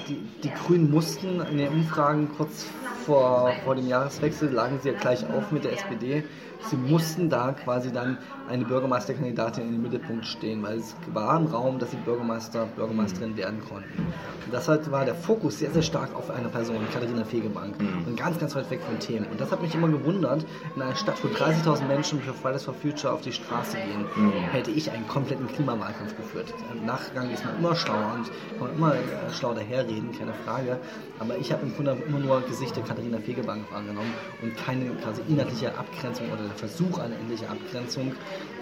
die, 0.09 0.21
die 0.43 0.51
Grünen 0.51 0.91
mussten 0.91 1.41
in 1.41 1.59
den 1.59 1.69
Umfragen 1.69 2.29
kurz 2.37 2.67
vor, 3.05 3.53
vor 3.65 3.75
dem 3.75 3.89
Jahreswechsel, 3.89 4.51
lagen 4.51 4.79
sie 4.83 4.91
ja 4.91 4.99
gleich 4.99 5.25
auf 5.31 5.51
mit 5.51 5.65
der 5.65 5.73
SPD. 5.73 6.25
Sie 6.69 6.77
mussten 6.77 7.29
da 7.31 7.53
quasi 7.53 7.91
dann 7.93 8.19
eine 8.49 8.65
Bürgermeisterkandidatin 8.65 9.65
in 9.65 9.73
den 9.73 9.83
Mittelpunkt 9.83 10.27
stehen, 10.27 10.63
weil 10.63 10.79
es 10.79 10.95
war 11.13 11.39
im 11.39 11.47
Raum, 11.47 11.79
dass 11.79 11.91
sie 11.91 11.97
Bürgermeister, 11.99 12.67
Bürgermeisterin 12.77 13.37
werden 13.37 13.61
konnten. 13.69 14.13
Und 14.45 14.53
das 14.53 14.69
war 14.69 15.05
der 15.05 15.15
Fokus 15.15 15.59
sehr, 15.59 15.71
sehr 15.71 15.83
stark 15.83 16.15
auf 16.15 16.31
eine 16.31 16.49
Person, 16.49 16.77
Katharina 16.93 17.25
Fegebank. 17.25 17.81
Mhm. 17.81 18.07
Und 18.07 18.17
ganz, 18.17 18.39
ganz 18.39 18.55
weit 18.55 18.71
weg 18.71 18.81
von 18.83 18.99
Themen. 18.99 19.27
Und 19.31 19.41
das 19.41 19.51
hat 19.51 19.63
mich 19.63 19.75
immer 19.75 19.89
gewundert, 19.89 20.45
in 20.75 20.83
einer 20.83 20.97
Stadt, 20.97 21.17
wo 21.23 21.29
30.000 21.29 21.87
Menschen 21.87 22.21
für 22.21 22.35
Fridays 22.35 22.65
for 22.65 22.75
Future 22.75 23.13
auf 23.13 23.21
die 23.21 23.33
Straße 23.33 23.77
gehen, 23.77 24.05
mhm. 24.17 24.33
hätte 24.53 24.71
ich 24.71 24.91
einen 24.91 25.07
kompletten 25.07 25.47
Klimawahlkampf 25.49 26.17
geführt. 26.17 26.53
Im 26.73 26.87
Nachgang 26.87 27.31
ist 27.31 27.45
man 27.45 27.59
immer 27.59 27.75
schlauer 27.75 28.15
und 28.17 28.31
kann 28.59 28.69
man 28.69 28.77
immer 28.77 28.95
äh, 28.95 29.33
schlau 29.33 29.55
daherreden, 29.55 30.11
keine 30.19 30.35
Frage. 30.45 30.79
Aber 31.19 31.37
ich 31.37 31.53
habe 31.53 31.63
im 31.63 31.75
Grunde 31.75 31.97
immer 32.07 32.19
nur 32.19 32.41
Gesichter 32.43 32.83
Katharina 32.83 33.19
Fegebank 33.19 33.71
wahrgenommen 33.71 34.13
und 34.43 34.57
keine 34.57 34.91
quasi 34.97 35.23
inhaltliche 35.29 35.77
Abgrenzung 35.77 36.27
oder 36.33 36.50
der 36.51 36.69
Versuch 36.69 36.99
einer 36.99 37.17
ähnlichen 37.19 37.49
Abgrenzung 37.49 38.13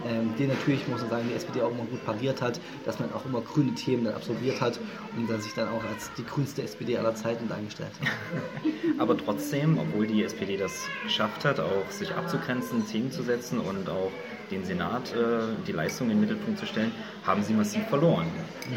ähm, 0.06 0.34
den 0.38 0.48
natürlich, 0.48 0.86
muss 0.88 1.00
man 1.00 1.10
sagen, 1.10 1.28
die 1.28 1.34
SPD 1.34 1.62
auch 1.62 1.70
immer 1.70 1.84
gut 1.84 2.04
pariert 2.04 2.40
hat, 2.40 2.60
dass 2.84 2.98
man 3.00 3.12
auch 3.12 3.24
immer 3.26 3.40
grüne 3.40 3.74
Themen 3.74 4.04
dann 4.04 4.14
absorbiert 4.14 4.60
hat 4.60 4.78
und 5.16 5.28
dann 5.28 5.40
sich 5.40 5.54
dann 5.54 5.68
auch 5.68 5.82
als 5.84 6.10
die 6.16 6.24
grünste 6.24 6.62
SPD 6.62 6.96
aller 6.96 7.14
Zeiten 7.14 7.48
dargestellt 7.48 7.90
hat. 8.00 8.08
Aber 8.98 9.16
trotzdem, 9.16 9.78
obwohl 9.78 10.06
die 10.06 10.22
SPD 10.22 10.56
das 10.56 10.86
geschafft 11.04 11.44
hat, 11.44 11.60
auch 11.60 11.90
sich 11.90 12.12
abzugrenzen, 12.14 12.86
Themen 12.86 13.10
zu 13.10 13.22
setzen 13.22 13.58
und 13.58 13.88
auch 13.88 14.12
den 14.50 14.64
Senat 14.64 15.12
äh, 15.12 15.40
die 15.66 15.72
Leistung 15.72 16.08
in 16.10 16.16
den 16.16 16.20
Mittelpunkt 16.20 16.58
zu 16.58 16.66
stellen, 16.66 16.92
haben 17.24 17.42
sie 17.42 17.52
massiv 17.52 17.86
verloren. 17.88 18.26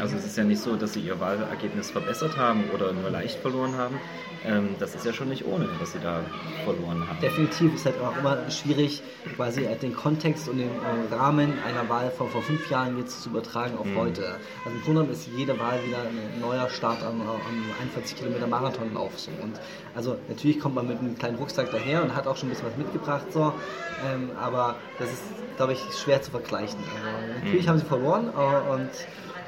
Also 0.00 0.16
es 0.16 0.24
ist 0.24 0.36
ja 0.36 0.44
nicht 0.44 0.60
so, 0.60 0.76
dass 0.76 0.94
sie 0.94 1.00
ihr 1.00 1.18
Wahlergebnis 1.20 1.90
verbessert 1.90 2.36
haben 2.36 2.64
oder 2.74 2.92
nur 2.92 3.10
leicht 3.10 3.38
verloren 3.38 3.76
haben. 3.76 3.98
Ähm, 4.44 4.70
das 4.78 4.94
ist 4.94 5.06
ja 5.06 5.12
schon 5.12 5.28
nicht 5.28 5.46
ohne, 5.46 5.68
dass 5.78 5.92
sie 5.92 6.00
da 6.00 6.20
verloren 6.64 7.06
haben. 7.08 7.20
Definitiv 7.20 7.74
ist 7.74 7.84
halt 7.84 8.00
auch 8.00 8.16
immer 8.18 8.50
schwierig, 8.50 9.02
quasi 9.36 9.68
den 9.80 9.94
Kontext 9.94 10.48
und 10.48 10.58
den 10.58 10.68
äh, 10.68 11.14
Rahmen 11.14 11.52
einer 11.64 11.88
Wahl 11.88 12.10
von 12.10 12.28
vor 12.28 12.42
fünf 12.42 12.68
Jahren 12.70 12.98
jetzt 12.98 13.22
zu 13.22 13.30
übertragen 13.30 13.78
auf 13.78 13.86
mhm. 13.86 13.96
heute. 13.96 14.34
Also 14.64 14.76
im 14.76 14.82
Grunde 14.82 15.00
genommen 15.02 15.12
ist 15.12 15.28
jede 15.36 15.58
Wahl 15.58 15.78
wieder 15.86 15.98
ein 15.98 16.40
neuer 16.40 16.68
Start 16.70 17.02
am, 17.04 17.20
am 17.20 17.38
41 17.80 18.16
Kilometer 18.16 18.46
Marathonlauf. 18.46 19.18
So. 19.18 19.30
Und 19.42 19.60
also 19.94 20.16
natürlich 20.28 20.58
kommt 20.58 20.74
man 20.74 20.88
mit 20.88 20.98
einem 20.98 21.16
kleinen 21.16 21.36
Rucksack 21.36 21.70
daher 21.70 22.02
und 22.02 22.14
hat 22.14 22.26
auch 22.26 22.36
schon 22.36 22.48
ein 22.48 22.50
bisschen 22.50 22.68
was 22.68 22.76
mitgebracht, 22.76 23.26
so. 23.32 23.52
Ähm, 24.04 24.30
aber 24.40 24.76
das 24.98 25.12
ist, 25.12 25.22
glaube 25.62 25.74
ich, 25.74 25.94
schwer 25.96 26.20
zu 26.20 26.32
vergleichen. 26.32 26.78
Also, 27.04 27.34
natürlich 27.34 27.66
mhm. 27.66 27.70
haben 27.70 27.78
sie 27.78 27.84
verloren 27.84 28.28
und 28.28 28.90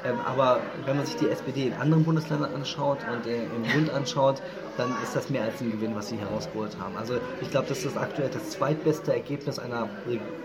ähm, 0.05 0.19
aber 0.23 0.61
wenn 0.85 0.97
man 0.97 1.05
sich 1.05 1.15
die 1.17 1.27
SPD 1.27 1.67
in 1.67 1.73
anderen 1.73 2.05
Bundesländern 2.05 2.53
anschaut 2.53 2.99
und 3.11 3.25
äh, 3.25 3.43
im 3.43 3.63
Bund 3.63 3.89
anschaut, 3.89 4.41
dann 4.77 4.93
ist 5.03 5.15
das 5.15 5.29
mehr 5.29 5.43
als 5.43 5.59
ein 5.61 5.71
Gewinn, 5.71 5.95
was 5.95 6.09
sie 6.09 6.17
herausgeholt 6.17 6.77
haben. 6.79 6.95
Also 6.95 7.15
ich 7.41 7.49
glaube, 7.49 7.67
das 7.67 7.83
ist 7.83 7.97
aktuell 7.97 8.29
das 8.29 8.51
zweitbeste 8.51 9.13
Ergebnis 9.13 9.57
einer 9.57 9.89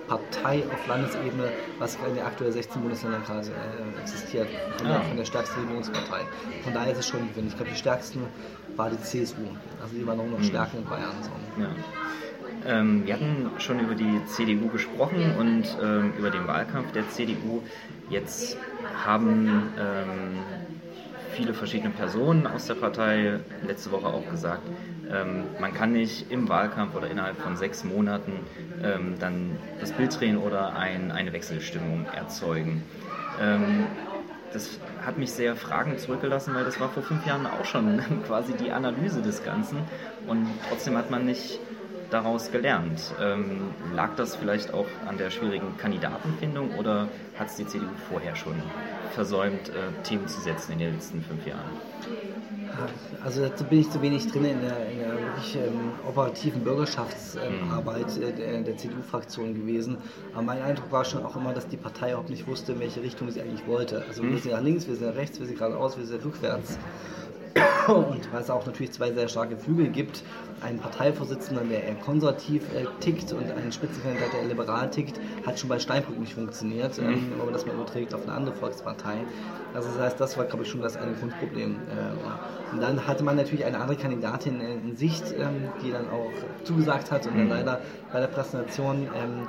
Partei 0.08 0.64
auf 0.72 0.86
Landesebene, 0.88 1.52
was 1.78 1.96
in 2.08 2.14
den 2.14 2.24
aktuell 2.24 2.50
16 2.50 2.80
Bundesländern 2.80 3.22
gerade 3.22 3.48
äh, 3.48 4.00
existiert, 4.00 4.48
von, 4.78 4.88
ja. 4.88 4.94
der, 4.94 5.02
von 5.02 5.16
der 5.18 5.24
stärksten 5.26 5.60
Regierungspartei. 5.60 6.20
Von 6.64 6.74
daher 6.74 6.92
ist 6.92 6.98
es 6.98 7.06
schon 7.06 7.20
ein 7.20 7.28
Gewinn. 7.28 7.46
Ich 7.48 7.54
glaube, 7.54 7.70
die 7.70 7.76
stärksten 7.76 8.22
war 8.76 8.88
die 8.88 9.00
CSU. 9.02 9.36
Also 9.82 9.94
die 9.94 10.06
war 10.06 10.16
noch, 10.16 10.24
noch 10.24 10.38
mhm. 10.38 10.44
stärker 10.44 10.78
in 10.78 10.84
Bayern. 10.84 11.12
So. 11.22 11.62
Ja. 11.62 11.68
Ähm, 12.66 13.06
wir 13.06 13.14
hatten 13.14 13.50
schon 13.58 13.80
über 13.80 13.94
die 13.94 14.20
CDU 14.26 14.68
gesprochen 14.68 15.34
und 15.38 15.64
ähm, 15.82 16.12
über 16.18 16.30
den 16.30 16.46
Wahlkampf 16.46 16.92
der 16.92 17.08
CDU. 17.08 17.62
Jetzt 18.10 18.56
haben 19.04 19.72
ähm, 19.78 20.38
viele 21.32 21.54
verschiedene 21.54 21.90
Personen 21.90 22.46
aus 22.46 22.66
der 22.66 22.74
Partei 22.74 23.38
letzte 23.66 23.92
Woche 23.92 24.06
auch 24.06 24.28
gesagt, 24.30 24.62
ähm, 25.10 25.44
man 25.58 25.72
kann 25.72 25.92
nicht 25.92 26.30
im 26.30 26.48
Wahlkampf 26.48 26.94
oder 26.94 27.10
innerhalb 27.10 27.36
von 27.38 27.56
sechs 27.56 27.84
Monaten 27.84 28.32
ähm, 28.82 29.14
dann 29.18 29.56
das 29.80 29.92
Bild 29.92 30.18
drehen 30.18 30.36
oder 30.36 30.76
ein, 30.76 31.10
eine 31.10 31.32
Wechselstimmung 31.32 32.06
erzeugen. 32.14 32.82
Ähm, 33.40 33.86
das 34.52 34.80
hat 35.04 35.16
mich 35.16 35.30
sehr 35.30 35.54
fragend 35.54 36.00
zurückgelassen, 36.00 36.54
weil 36.54 36.64
das 36.64 36.80
war 36.80 36.88
vor 36.88 37.02
fünf 37.02 37.24
Jahren 37.24 37.46
auch 37.46 37.64
schon 37.64 38.00
quasi 38.26 38.52
die 38.52 38.72
Analyse 38.72 39.22
des 39.22 39.44
Ganzen 39.44 39.78
und 40.26 40.46
trotzdem 40.68 40.96
hat 40.96 41.10
man 41.10 41.24
nicht 41.24 41.60
daraus 42.10 42.50
gelernt? 42.50 43.14
Ähm, 43.20 43.70
lag 43.94 44.14
das 44.16 44.36
vielleicht 44.36 44.74
auch 44.74 44.86
an 45.06 45.18
der 45.18 45.30
schwierigen 45.30 45.76
Kandidatenfindung 45.78 46.74
oder 46.78 47.08
hat 47.38 47.48
es 47.48 47.56
die 47.56 47.66
CDU 47.66 47.88
vorher 48.08 48.36
schon 48.36 48.54
versäumt, 49.12 49.68
äh, 49.68 50.02
Themen 50.02 50.28
zu 50.28 50.40
setzen 50.40 50.72
in 50.72 50.78
den 50.78 50.94
letzten 50.94 51.22
fünf 51.22 51.46
Jahren? 51.46 51.70
Also 53.22 53.42
dazu 53.42 53.64
bin 53.64 53.80
ich 53.80 53.90
zu 53.90 54.00
wenig 54.00 54.30
drin 54.30 54.44
in 54.44 54.60
der, 54.62 54.90
in 54.90 54.98
der 55.00 55.12
wirklich 55.12 55.56
ähm, 55.56 55.92
operativen 56.08 56.62
Bürgerschaftsarbeit 56.64 58.16
ähm, 58.16 58.32
mhm. 58.32 58.36
der, 58.36 58.62
der 58.62 58.76
CDU-Fraktion 58.76 59.54
gewesen. 59.54 59.98
Aber 60.32 60.42
mein 60.42 60.62
Eindruck 60.62 60.90
war 60.90 61.04
schon 61.04 61.24
auch 61.24 61.36
immer, 61.36 61.52
dass 61.52 61.68
die 61.68 61.76
Partei 61.76 62.16
auch 62.16 62.28
nicht 62.28 62.46
wusste, 62.46 62.72
in 62.72 62.80
welche 62.80 63.02
Richtung 63.02 63.30
sie 63.30 63.42
eigentlich 63.42 63.66
wollte. 63.66 64.04
Also 64.08 64.22
wir 64.22 64.30
mhm. 64.30 64.38
sind 64.38 64.52
nach 64.52 64.62
links, 64.62 64.86
wir 64.86 64.94
sind 64.94 65.08
nach 65.08 65.16
rechts, 65.16 65.38
wir 65.38 65.46
sind 65.46 65.58
geradeaus, 65.58 65.98
wir 65.98 66.06
sind 66.06 66.24
rückwärts. 66.24 66.78
Und 67.88 68.32
weil 68.32 68.42
es 68.42 68.50
auch 68.50 68.64
natürlich 68.64 68.92
zwei 68.92 69.12
sehr 69.12 69.28
starke 69.28 69.56
Flügel 69.56 69.88
gibt, 69.88 70.22
einen 70.62 70.78
Parteivorsitzenden, 70.78 71.68
der 71.68 71.84
eher 71.84 71.94
konservativ 71.96 72.62
äh, 72.74 72.84
tickt 73.00 73.32
und 73.32 73.50
einen 73.50 73.72
Spitzenkandidat, 73.72 74.32
der 74.32 74.44
liberal 74.48 74.90
tickt, 74.90 75.20
hat 75.46 75.58
schon 75.58 75.68
bei 75.68 75.78
Steinbrück 75.78 76.18
nicht 76.18 76.34
funktioniert, 76.34 76.98
ähm, 76.98 77.06
mhm. 77.06 77.30
wenn 77.36 77.44
man 77.46 77.52
das 77.52 77.66
mal 77.66 77.74
überträgt 77.74 78.14
auf 78.14 78.22
eine 78.22 78.32
andere 78.32 78.54
Volkspartei. 78.54 79.18
Also 79.74 79.88
das 79.90 79.98
heißt, 79.98 80.20
das 80.20 80.36
war, 80.36 80.44
glaube 80.44 80.64
ich, 80.64 80.70
schon 80.70 80.82
das 80.82 80.96
eine 80.96 81.12
Grundproblem. 81.12 81.76
Äh, 81.76 82.72
und 82.74 82.80
dann 82.80 83.06
hatte 83.06 83.24
man 83.24 83.36
natürlich 83.36 83.64
eine 83.64 83.78
andere 83.78 83.96
Kandidatin 83.96 84.60
in 84.60 84.96
Sicht, 84.96 85.24
ähm, 85.38 85.68
die 85.82 85.92
dann 85.92 86.08
auch 86.10 86.30
zugesagt 86.64 87.10
hat 87.10 87.26
und 87.26 87.36
dann 87.36 87.44
mhm. 87.44 87.50
leider 87.50 87.80
bei 88.12 88.20
der 88.20 88.26
Präsentation 88.26 89.08
ähm, 89.14 89.48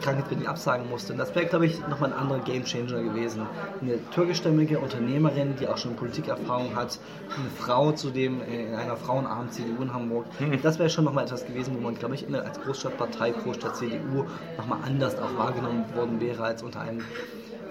krankheitsbedingt 0.00 0.48
absagen 0.48 0.88
musste. 0.88 1.12
Und 1.12 1.18
das 1.18 1.34
wäre, 1.34 1.46
glaube 1.46 1.66
ich, 1.66 1.80
nochmal 1.88 2.12
ein 2.12 2.18
anderer 2.18 2.40
Gamechanger 2.40 3.02
gewesen. 3.02 3.46
Eine 3.80 3.98
türkischstämmige 4.10 4.78
Unternehmerin, 4.78 5.56
die 5.60 5.68
auch 5.68 5.78
schon 5.78 5.96
Politikerfahrung 5.96 6.74
hat, 6.74 6.98
eine 7.36 7.50
Frau 7.50 7.92
zudem 7.92 8.40
in 8.42 8.74
einer 8.74 8.96
frauenarmen 8.96 9.50
CDU 9.50 9.82
in 9.82 9.92
Hamburg. 9.92 10.26
Mhm. 10.38 10.47
Das 10.62 10.78
wäre 10.78 10.90
schon 10.90 11.04
nochmal 11.04 11.24
etwas 11.24 11.46
gewesen, 11.46 11.74
wo 11.76 11.80
man, 11.80 11.94
glaube 11.94 12.14
ich, 12.14 12.26
als 12.32 12.60
Großstadtpartei, 12.60 13.30
Großstadt 13.30 13.76
CDU 13.76 14.24
nochmal 14.56 14.78
anders 14.84 15.18
auch 15.18 15.36
wahrgenommen 15.36 15.84
worden 15.94 16.20
wäre 16.20 16.42
als 16.44 16.62
unter 16.62 16.80
einem 16.80 17.02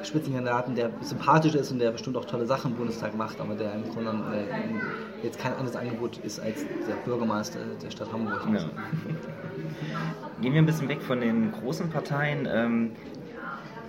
Spitzenkandidaten, 0.03 0.75
der 0.75 0.91
sympathisch 1.01 1.55
ist 1.55 1.71
und 1.71 1.79
der 1.79 1.91
bestimmt 1.91 2.17
auch 2.17 2.25
tolle 2.25 2.45
Sachen 2.45 2.71
im 2.71 2.77
Bundestag 2.77 3.15
macht, 3.15 3.41
aber 3.41 3.55
der 3.55 3.73
im 3.73 3.83
Grunde 3.91 4.11
äh, 4.11 5.25
jetzt 5.25 5.39
kein 5.39 5.53
anderes 5.53 5.75
Angebot 5.75 6.17
ist 6.19 6.39
als 6.39 6.65
der 6.87 6.95
Bürgermeister 7.03 7.59
der 7.81 7.89
Stadt 7.89 8.11
Hamburg. 8.11 8.41
Ja. 8.53 8.59
Gehen 10.41 10.53
wir 10.53 10.61
ein 10.61 10.65
bisschen 10.65 10.87
weg 10.87 11.01
von 11.01 11.19
den 11.19 11.51
großen 11.51 11.89
Parteien. 11.89 12.47
Ähm, 12.51 12.91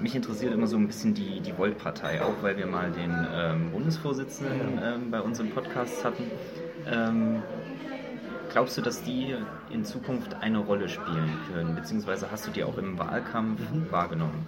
mich 0.00 0.14
interessiert 0.14 0.54
immer 0.54 0.66
so 0.66 0.76
ein 0.76 0.86
bisschen 0.86 1.14
die, 1.14 1.40
die 1.40 1.56
Volt-Partei, 1.56 2.22
auch 2.22 2.42
weil 2.42 2.56
wir 2.56 2.66
mal 2.66 2.90
den 2.90 3.14
ähm, 3.34 3.70
Bundesvorsitzenden 3.72 4.80
ähm, 4.82 5.10
bei 5.10 5.20
uns 5.20 5.40
im 5.40 5.50
Podcast 5.50 6.04
hatten. 6.04 6.24
Glaubst 8.50 8.78
du, 8.78 8.82
dass 8.82 9.02
die 9.02 9.34
in 9.70 9.84
Zukunft 9.84 10.34
eine 10.40 10.58
Rolle 10.58 10.88
spielen 10.88 11.38
können? 11.52 11.74
Beziehungsweise 11.74 12.30
hast 12.30 12.46
du 12.46 12.50
die 12.50 12.64
auch 12.64 12.78
im 12.78 12.98
Wahlkampf 12.98 13.60
mhm. 13.60 13.90
wahrgenommen? 13.90 14.46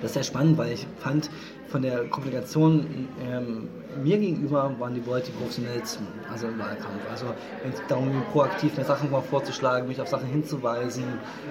Das 0.00 0.10
ist 0.10 0.14
sehr 0.14 0.22
spannend, 0.24 0.58
weil 0.58 0.72
ich 0.72 0.86
fand, 0.98 1.30
von 1.68 1.82
der 1.82 2.04
Kommunikation 2.08 3.08
ähm, 3.20 3.68
mir 4.02 4.18
gegenüber 4.18 4.74
waren 4.78 4.94
die 4.94 5.00
Leute 5.00 5.30
die 5.30 5.32
professionellsten, 5.32 6.06
also 6.30 6.46
im 6.46 6.58
Wahlkampf. 6.58 7.10
Also 7.10 7.26
wenn 7.62 7.72
es 7.72 7.80
darum 7.88 8.12
ging, 8.12 8.22
proaktiv 8.32 8.76
mir 8.76 8.84
Sachen 8.84 9.10
mal 9.10 9.22
vorzuschlagen, 9.22 9.88
mich 9.88 10.00
auf 10.00 10.08
Sachen 10.08 10.28
hinzuweisen 10.28 11.04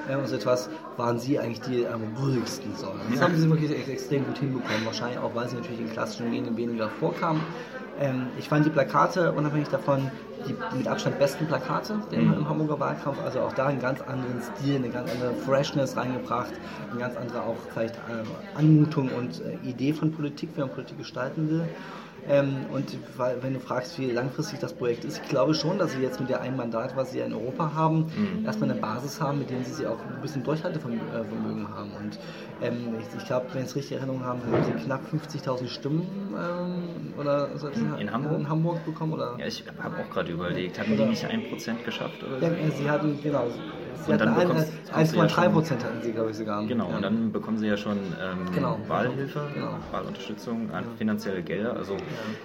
äh, 0.10 0.16
und 0.16 0.28
so 0.28 0.36
etwas, 0.36 0.70
waren 0.98 1.20
sie 1.20 1.40
eigentlich 1.40 1.62
die 1.62 1.82
ähm, 1.82 2.16
ruhigsten. 2.20 2.76
So. 2.76 2.88
Das 3.12 3.22
haben 3.22 3.36
sie 3.36 3.50
wirklich 3.50 3.72
extrem 3.90 4.26
gut 4.26 4.38
hinbekommen. 4.38 4.86
Wahrscheinlich 4.86 5.20
auch, 5.20 5.36
weil 5.36 5.50
sie 5.50 5.58
natürlich 5.58 5.82
in 5.82 5.92
klassischen 5.92 6.30
Medien 6.30 6.56
weniger 6.56 6.90
vorkamen. 6.90 7.42
Ähm, 8.00 8.28
ich 8.38 8.50
fand 8.50 8.66
die 8.66 8.70
Plakate, 8.70 9.32
unabhängig 9.32 9.70
davon, 9.70 10.12
die 10.48 10.56
mit 10.78 10.88
Abstand 10.88 11.18
besten 11.18 11.48
Plakate 11.48 12.00
im, 12.12 12.34
im 12.34 12.50
Hamburger 12.50 12.80
Wahlkampf. 12.80 13.18
Also 13.24 13.42
auch 13.42 13.54
da 13.54 13.68
einen 13.68 13.80
ganz 13.80 14.02
anderen 14.02 14.42
Stil, 14.42 14.76
eine 14.76 14.90
ganz 14.90 15.12
andere 15.12 15.34
Freshness 15.34 15.96
reingebracht, 15.96 16.54
eine 16.92 17.00
ganz 17.00 17.16
andere 17.16 17.44
auch 17.44 17.56
vielleicht 17.72 17.96
äh, 17.96 18.58
Anmutung 18.58 19.10
und 19.10 19.42
äh, 19.42 19.68
Idee 19.68 19.94
von 19.94 20.12
Politik, 20.12 20.50
wie 20.56 20.62
man 20.62 20.70
Politik 20.70 20.98
gestalten 20.98 21.50
will. 21.50 21.68
Ähm, 22.28 22.66
und 22.72 22.98
weil, 23.18 23.42
wenn 23.44 23.54
du 23.54 23.60
fragst, 23.60 24.00
wie 24.00 24.10
langfristig 24.10 24.60
das 24.60 24.74
Projekt 24.74 25.06
ist, 25.06 25.22
ich 25.24 25.30
glaube 25.30 25.54
schon, 25.54 25.78
dass 25.78 25.92
sie 25.92 26.02
jetzt 26.02 26.20
mit 26.20 26.30
der 26.30 26.42
einen 26.42 26.58
Mandat, 26.58 26.96
was 26.96 27.12
sie 27.12 27.20
ja 27.20 27.26
in 27.26 27.34
Europa 27.34 27.74
haben, 27.74 28.08
mhm. 28.16 28.46
erstmal 28.46 28.72
eine 28.72 28.80
Basis 28.80 29.22
haben, 29.22 29.40
mit 29.40 29.50
der 29.50 29.64
sie 29.64 29.74
sich 29.74 29.88
auch 29.88 30.00
ein 30.00 30.22
bisschen 30.22 30.44
Durchhaltevermögen 30.44 31.70
haben. 31.76 31.92
Und 31.94 32.20
ähm, 32.62 32.96
ich, 33.00 33.16
ich 33.16 33.26
glaube, 33.26 33.48
wenn 33.54 33.62
ich 33.62 33.70
es 33.70 33.76
richtig 33.76 33.98
Erinnerung 33.98 34.24
habe, 34.24 34.40
haben 34.46 34.64
sie 34.64 34.84
knapp 34.84 35.02
50.000 35.12 35.68
Stimmen 35.68 36.36
ähm, 36.36 37.20
oder 37.20 37.58
so 37.58 37.68
in, 37.68 37.94
in, 38.00 38.12
Hamburg? 38.12 38.40
in 38.40 38.50
Hamburg 38.50 38.86
bekommen. 38.86 39.14
Oder? 39.14 39.36
Ja, 39.38 39.46
ich 39.46 39.64
habe 39.82 40.00
auch 40.00 40.10
gerade 40.10 40.32
überlegt, 40.32 40.80
haben 40.80 40.98
die 40.98 41.06
nicht 41.06 41.26
ein 41.26 41.44
Prozent 41.44 41.84
geschafft? 41.84 42.24
Oder 42.24 42.40
so? 42.40 42.46
Ja, 42.46 42.72
sie 42.72 42.90
hatten, 42.90 43.20
genau, 43.22 43.50
Sie 44.06 44.14
hatten 44.14 44.30
1,3 44.30 45.50
Prozent 45.50 45.84
hatten 45.84 46.02
sie, 46.02 46.12
glaube 46.12 46.32
ich, 46.32 46.38
sogar. 46.38 46.66
Genau, 46.66 46.90
ja. 46.90 46.96
und 46.96 47.02
dann 47.02 47.32
bekommen 47.32 47.58
sie 47.58 47.68
ja 47.68 47.78
schon 47.78 47.98
ähm, 47.98 48.52
genau. 48.54 48.78
Wahlhilfe, 48.88 49.42
genau. 49.54 49.78
Wahlunterstützung, 49.92 50.70
ja. 50.72 50.84
finanzielle 50.98 51.42
Gelder. 51.42 51.76
Also 51.76 51.98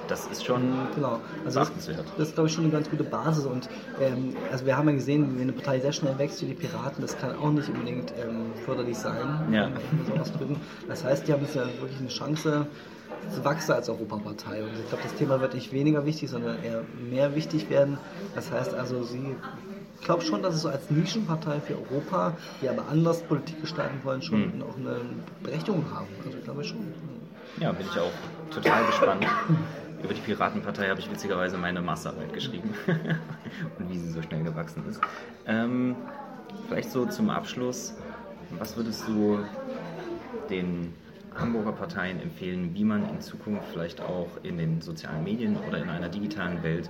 das 0.09 0.26
ist 0.26 0.45
schon 0.45 0.62
genau. 0.95 1.21
also. 1.45 1.61
Das, 1.61 1.71
das 2.16 2.28
ist, 2.28 2.35
glaube 2.35 2.49
ich, 2.49 2.54
schon 2.54 2.64
eine 2.64 2.73
ganz 2.73 2.90
gute 2.90 3.04
Basis. 3.04 3.47
Und 3.47 3.69
ähm, 4.00 4.37
also 4.50 4.66
wir 4.66 4.76
haben 4.76 4.88
ja 4.88 4.95
gesehen, 4.95 5.35
wenn 5.37 5.42
eine 5.42 5.52
Partei 5.52 5.80
sehr 5.80 5.92
schnell 5.92 6.19
wächst 6.19 6.40
wie 6.42 6.47
die 6.47 6.54
Piraten, 6.54 7.02
das 7.02 7.16
kann 7.19 7.37
auch 7.37 7.50
nicht 7.50 7.69
unbedingt 7.69 8.12
ähm, 8.21 8.52
förderlich 8.64 8.97
sein. 8.97 9.52
Ja. 9.52 9.69
So 10.07 10.21
ausdrücken. 10.21 10.57
Das 10.88 11.04
heißt, 11.04 11.28
die 11.28 11.33
haben 11.33 11.42
jetzt 11.42 11.54
ja 11.54 11.64
wirklich 11.80 11.99
eine 11.99 12.09
Chance, 12.09 12.66
zu 13.28 13.45
wachsen 13.45 13.73
als 13.73 13.88
Europapartei. 13.88 14.62
Und 14.62 14.71
ich 14.73 14.88
glaube, 14.88 15.04
das 15.04 15.14
Thema 15.14 15.40
wird 15.40 15.54
nicht 15.54 15.73
weniger 15.73 16.04
wichtig, 16.07 16.30
sondern 16.30 16.62
eher 16.62 16.83
mehr 17.11 17.35
wichtig 17.35 17.71
werden. 17.71 17.99
Das 18.35 18.50
heißt 18.50 18.75
also, 18.75 19.02
sie 19.02 19.37
ich 20.00 20.07
glaube 20.07 20.23
schon, 20.23 20.42
dass 20.42 20.54
es 20.54 20.62
so 20.62 20.69
als 20.71 20.90
Nischenpartei 20.90 21.61
für 21.61 21.75
Europa, 21.75 22.37
die 22.62 22.69
aber 22.69 22.88
anders 22.88 23.23
Politik 23.23 23.61
gestalten 23.61 24.00
wollen, 24.02 24.23
schon 24.23 24.57
mhm. 24.57 24.62
auch 24.62 24.76
eine 24.76 25.00
Berechtigung 25.42 25.85
haben. 25.92 26.09
Also 26.25 26.38
ich 26.38 26.45
glaube 26.45 26.64
schon. 26.64 26.78
Ja, 27.61 27.73
bin 27.73 27.87
ich 27.90 27.99
auch 27.99 28.11
total 28.50 28.87
gespannt. 28.87 29.26
Über 30.02 30.14
die 30.14 30.21
Piratenpartei 30.23 30.88
habe 30.88 31.00
ich 31.00 31.11
witzigerweise 31.11 31.59
meine 31.59 31.83
Masterarbeit 31.83 32.33
geschrieben 32.33 32.73
und 32.87 33.90
wie 33.90 33.99
sie 33.99 34.11
so 34.11 34.23
schnell 34.23 34.42
gewachsen 34.42 34.83
ist. 34.88 35.00
Ähm, 35.47 35.95
vielleicht 36.69 36.90
so 36.90 37.04
zum 37.04 37.28
Abschluss, 37.28 37.95
was 38.59 38.76
würdest 38.78 39.07
du 39.07 39.40
den 40.49 40.95
Hamburger 41.37 41.73
Parteien 41.73 42.21
empfehlen, 42.23 42.75
wie 42.75 42.85
man 42.85 43.07
in 43.11 43.21
Zukunft 43.21 43.64
vielleicht 43.71 44.00
auch 44.00 44.28
in 44.42 44.57
den 44.57 44.80
sozialen 44.80 45.23
Medien 45.23 45.59
oder 45.69 45.78
in 45.78 45.90
einer 45.90 46.09
digitalen 46.09 46.62
Welt 46.62 46.88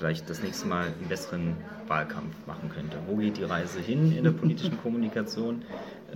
vielleicht 0.00 0.30
das 0.30 0.42
nächste 0.42 0.66
Mal 0.66 0.86
einen 0.86 1.08
besseren 1.10 1.56
Wahlkampf 1.86 2.34
machen 2.46 2.70
könnte. 2.74 2.96
Wo 3.06 3.16
geht 3.16 3.36
die 3.36 3.44
Reise 3.44 3.80
hin 3.80 4.16
in 4.16 4.24
der 4.24 4.30
politischen 4.30 4.80
Kommunikation? 4.82 5.62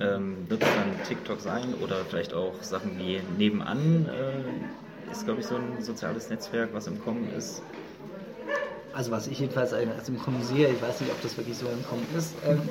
Ähm, 0.01 0.49
wird 0.49 0.63
es 0.63 0.69
dann 0.75 1.07
TikTok 1.07 1.41
sein 1.41 1.75
oder 1.83 1.97
vielleicht 2.09 2.33
auch 2.33 2.55
Sachen 2.63 2.99
wie 2.99 3.21
nebenan? 3.37 4.09
Äh, 4.09 5.13
ist, 5.13 5.27
glaube 5.27 5.41
ich, 5.41 5.47
so 5.47 5.57
ein 5.57 5.83
soziales 5.83 6.31
Netzwerk, 6.31 6.71
was 6.73 6.87
im 6.87 6.99
Kommen 7.05 7.31
ist. 7.37 7.61
Also 8.95 9.11
was 9.11 9.27
ich 9.27 9.39
jedenfalls 9.39 9.75
als 9.75 10.09
im 10.09 10.19
Kommen 10.19 10.43
sehe, 10.43 10.69
ich 10.69 10.81
weiß 10.81 11.03
nicht, 11.03 11.13
ob 11.13 11.21
das 11.21 11.37
wirklich 11.37 11.59
so 11.59 11.67
im 11.67 11.85
Kommen 11.85 12.07
ist. 12.17 12.35
Ähm, 12.47 12.63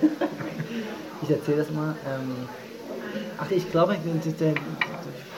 ich 1.22 1.30
erzähle 1.30 1.58
das 1.58 1.70
mal. 1.70 1.96
Ähm, 2.08 2.48
ach, 3.38 3.52
ich 3.52 3.70
glaube, 3.70 3.98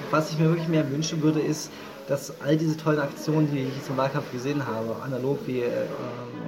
was 0.10 0.32
ich 0.32 0.40
mir 0.40 0.46
wirklich 0.46 0.70
mehr 0.70 0.90
wünschen 0.90 1.22
würde, 1.22 1.42
ist, 1.42 1.70
dass 2.08 2.34
all 2.42 2.56
diese 2.56 2.78
tollen 2.78 3.00
Aktionen, 3.00 3.50
die 3.52 3.64
ich 3.64 3.84
zum 3.84 3.98
Wahlkampf 3.98 4.32
gesehen 4.32 4.66
habe, 4.66 4.96
analog 5.04 5.40
wie 5.48 5.62
äh, 5.62 5.72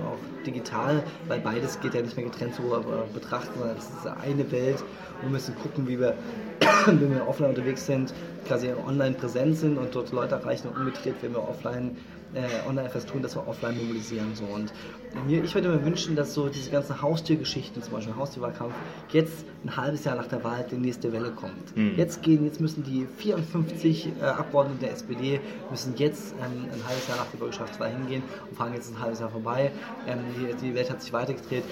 auch 0.05 0.17
digital, 0.45 1.03
weil 1.27 1.39
beides 1.39 1.79
geht 1.79 1.93
ja 1.93 2.01
nicht 2.01 2.15
mehr 2.15 2.25
getrennt 2.25 2.55
zu 2.55 2.61
äh, 2.63 3.13
betrachten, 3.13 3.57
sondern 3.57 3.77
es 3.77 3.85
ist 3.85 4.07
eine 4.21 4.51
Welt. 4.51 4.83
Wir 5.21 5.29
müssen 5.29 5.55
gucken, 5.55 5.87
wie 5.87 5.99
wir, 5.99 6.13
wenn 6.85 7.13
wir 7.13 7.27
offline 7.27 7.49
unterwegs 7.49 7.85
sind, 7.85 8.13
quasi 8.47 8.69
online 8.87 9.15
präsent 9.15 9.57
sind 9.57 9.77
und 9.77 9.93
dort 9.93 10.11
Leute 10.11 10.35
erreichen 10.35 10.67
und 10.69 10.77
umgedreht, 10.77 11.15
wenn 11.21 11.33
wir 11.33 11.47
offline 11.47 11.97
äh, 12.33 12.67
online 12.67 12.87
etwas 12.87 13.05
tun, 13.05 13.21
dass 13.21 13.35
wir 13.35 13.47
offline 13.47 13.77
mobilisieren. 13.77 14.33
So. 14.35 14.45
Und 14.45 14.73
mir, 15.25 15.43
ich 15.43 15.53
würde 15.55 15.69
mir 15.69 15.83
wünschen, 15.83 16.15
dass 16.15 16.33
so 16.33 16.49
diese 16.49 16.69
ganzen 16.69 17.01
Haustiergeschichten, 17.01 17.81
zum 17.81 17.93
Beispiel 17.93 18.15
Haustierwahlkampf, 18.15 18.73
jetzt 19.11 19.45
ein 19.63 19.75
halbes 19.75 20.03
Jahr 20.03 20.15
nach 20.15 20.27
der 20.27 20.43
Wahl 20.43 20.65
die 20.69 20.75
nächste 20.75 21.11
Welle 21.11 21.31
kommt. 21.31 21.75
Mhm. 21.75 21.93
Jetzt 21.97 22.21
gehen, 22.21 22.45
jetzt 22.45 22.59
müssen 22.59 22.83
die 22.83 23.07
54 23.17 24.07
äh, 24.21 24.25
Abgeordneten 24.25 24.79
der 24.81 24.91
SPD 24.91 25.39
müssen 25.71 25.93
jetzt 25.97 26.33
ähm, 26.33 26.65
ein 26.65 26.87
halbes 26.87 27.07
Jahr 27.07 27.17
nach 27.17 27.27
der 27.27 27.37
Bürgerschaftswahl 27.37 27.89
hingehen 27.89 28.23
und 28.49 28.57
fragen, 28.57 28.73
jetzt 28.73 28.89
ist 28.89 28.95
ein 28.95 29.01
halbes 29.01 29.19
Jahr 29.19 29.29
vorbei. 29.29 29.71
Ähm, 30.07 30.19
die, 30.37 30.67
die, 30.67 30.75
Welt 30.75 30.89
hat 30.89 31.01
sich 31.01 31.13
weitergedreht. 31.13 31.63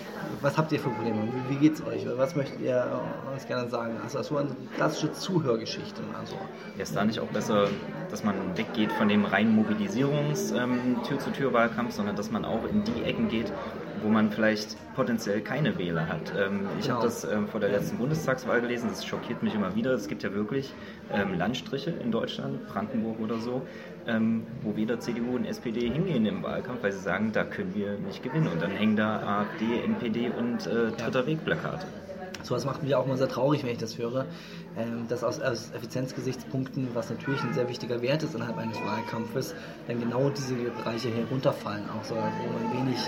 Was 0.41 0.57
habt 0.57 0.71
ihr 0.71 0.79
für 0.79 0.89
Probleme? 0.89 1.27
Wie, 1.49 1.61
wie 1.61 1.67
es 1.67 1.85
euch? 1.85 2.05
Was 2.17 2.35
möchtet 2.35 2.61
ihr 2.61 3.01
uns 3.31 3.45
gerne 3.45 3.69
sagen? 3.69 3.95
Also 4.03 4.21
so 4.23 4.37
eine 4.37 4.49
klassische 4.75 5.11
Zuhörgeschichte. 5.11 6.01
Also. 6.17 6.35
Ist 6.77 6.95
da 6.95 7.03
nicht 7.03 7.19
auch 7.19 7.27
besser, 7.27 7.67
dass 8.09 8.23
man 8.23 8.35
weggeht 8.55 8.91
von 8.93 9.07
dem 9.07 9.25
reinen 9.25 9.57
Mobilisierungs- 9.57 10.44
ähm, 10.51 10.97
Tür-zu-Tür-Wahlkampf, 11.07 11.93
sondern 11.93 12.15
dass 12.15 12.31
man 12.31 12.45
auch 12.45 12.63
in 12.69 12.83
die 12.83 13.03
Ecken 13.03 13.29
geht, 13.29 13.51
wo 14.01 14.09
man 14.09 14.31
vielleicht 14.31 14.75
potenziell 14.95 15.41
keine 15.41 15.77
Wähler 15.77 16.07
hat. 16.07 16.33
Ähm, 16.37 16.67
ich 16.79 16.85
genau. 16.85 16.97
habe 16.97 17.07
das 17.07 17.23
ähm, 17.23 17.47
vor 17.47 17.59
der 17.59 17.69
letzten 17.69 17.97
Bundestagswahl 17.97 18.61
gelesen, 18.61 18.89
das 18.89 19.05
schockiert 19.05 19.43
mich 19.43 19.55
immer 19.55 19.75
wieder. 19.75 19.91
Es 19.91 20.07
gibt 20.07 20.23
ja 20.23 20.33
wirklich 20.33 20.73
ähm, 21.11 21.37
Landstriche 21.37 21.91
in 21.91 22.11
Deutschland, 22.11 22.67
Brandenburg 22.67 23.19
oder 23.19 23.37
so, 23.37 23.61
ähm, 24.07 24.45
wo 24.61 24.75
weder 24.75 24.99
CDU 24.99 25.35
und 25.35 25.45
SPD 25.45 25.89
hingehen 25.89 26.25
im 26.25 26.43
Wahlkampf, 26.43 26.83
weil 26.83 26.91
sie 26.91 26.99
sagen, 26.99 27.31
da 27.31 27.43
können 27.43 27.73
wir 27.75 27.97
nicht 27.97 28.23
gewinnen. 28.23 28.47
Und 28.47 28.61
dann 28.61 28.71
hängen 28.71 28.95
da 28.95 29.41
AfD, 29.41 29.81
NPD 29.83 30.29
und 30.29 30.67
äh, 30.67 30.91
Dritter 30.91 31.25
Weg 31.25 31.43
Plakate. 31.43 31.85
Sowas 32.45 32.63
macht 32.63 32.83
mich 32.83 32.93
auch 32.93 33.05
immer 33.05 33.17
sehr 33.17 33.27
traurig, 33.27 33.63
wenn 33.63 33.71
ich 33.71 33.79
das 33.79 33.97
höre. 33.97 34.25
Ähm, 34.77 35.07
dass 35.09 35.23
aus, 35.23 35.39
aus 35.41 35.71
Effizienzgesichtspunkten, 35.71 36.89
was 36.93 37.09
natürlich 37.09 37.41
ein 37.43 37.53
sehr 37.53 37.67
wichtiger 37.67 38.01
Wert 38.01 38.21
ist 38.21 38.35
innerhalb 38.35 38.57
eines 38.57 38.77
Wahlkampfes, 38.81 39.55
dann 39.87 39.99
genau 39.99 40.29
diese 40.29 40.53
Bereiche 40.53 41.09
herunterfallen, 41.09 41.89
auch 41.89 42.03
so, 42.03 42.15
wo 42.15 42.19
man 42.19 42.77
wenig 42.77 42.99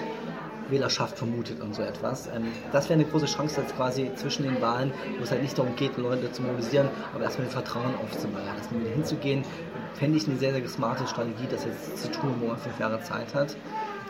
Wählerschaft 0.69 1.17
vermutet 1.17 1.61
und 1.61 1.75
so 1.75 1.83
etwas. 1.83 2.27
Ähm, 2.27 2.47
das 2.71 2.89
wäre 2.89 2.99
eine 2.99 3.07
große 3.07 3.27
Chance 3.27 3.61
jetzt 3.61 3.75
quasi 3.75 4.11
zwischen 4.15 4.43
den 4.43 4.59
Wahlen, 4.59 4.91
wo 5.17 5.23
es 5.23 5.31
halt 5.31 5.43
nicht 5.43 5.57
darum 5.57 5.75
geht, 5.75 5.97
Leute 5.97 6.31
zu 6.31 6.41
mobilisieren, 6.41 6.89
aber 7.13 7.23
erstmal 7.23 7.47
Vertrauen 7.47 7.93
aufzubauen. 8.03 8.43
Erstmal 8.57 8.81
wieder 8.81 8.91
hinzugehen, 8.91 9.43
fände 9.93 10.17
ich 10.17 10.27
eine 10.27 10.37
sehr, 10.37 10.53
sehr 10.53 10.67
smarte 10.67 11.07
Strategie, 11.07 11.47
das 11.49 11.63
jetzt 11.63 11.97
zu 11.97 12.09
tun, 12.11 12.35
wo 12.39 12.47
man 12.47 12.57
fünf 12.57 12.79
Jahre 12.79 13.01
Zeit 13.01 13.35
hat. 13.35 13.55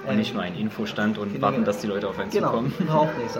Und 0.05 0.17
nicht 0.17 0.33
nur 0.33 0.43
ein 0.43 0.55
Infostand 0.55 1.17
und 1.17 1.33
genau, 1.33 1.47
warten, 1.47 1.65
dass 1.65 1.79
die 1.79 1.87
Leute 1.87 2.07
auf 2.07 2.19
einen 2.19 2.29
genau, 2.29 2.47
zukommen. 2.47 2.73
Genau, 2.77 2.91
überhaupt 2.91 3.17
nicht. 3.17 3.37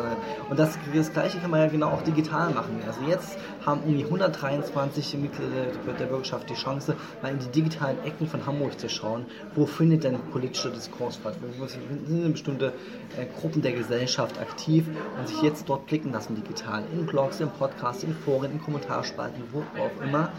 Und 0.49 0.59
das, 0.59 0.77
das 0.93 1.13
Gleiche 1.13 1.39
kann 1.39 1.51
man 1.51 1.61
ja 1.61 1.67
genau 1.67 1.87
auch 1.87 2.01
digital 2.01 2.51
machen. 2.51 2.79
Also 2.85 3.01
jetzt 3.07 3.37
haben 3.65 3.81
um 3.81 3.97
die 3.97 4.05
123 4.05 5.17
Mitglieder 5.17 5.67
der 5.99 6.05
Bürgerschaft 6.05 6.49
die 6.49 6.55
Chance, 6.55 6.95
mal 7.21 7.31
in 7.31 7.39
die 7.39 7.49
digitalen 7.49 7.97
Ecken 8.03 8.27
von 8.27 8.45
Hamburg 8.45 8.79
zu 8.79 8.89
schauen, 8.89 9.25
wo 9.55 9.65
findet 9.65 10.03
denn 10.03 10.17
politischer 10.31 10.69
Diskurs 10.69 11.15
statt, 11.15 11.35
wo 11.57 11.65
sind 11.65 11.81
denn 12.07 12.31
bestimmte 12.31 12.73
äh, 13.17 13.25
Gruppen 13.39 13.61
der 13.61 13.73
Gesellschaft 13.73 14.39
aktiv 14.39 14.85
und 15.17 15.27
sich 15.27 15.41
jetzt 15.41 15.67
dort 15.67 15.85
blicken 15.87 16.11
lassen 16.11 16.35
digital, 16.35 16.83
in 16.93 17.05
Blogs, 17.05 17.39
in 17.39 17.49
Podcasts, 17.49 18.03
in 18.03 18.13
Foren, 18.13 18.51
in 18.51 18.61
Kommentarspalten, 18.61 19.43
wo 19.51 19.59
auch 19.59 20.03
immer. 20.03 20.31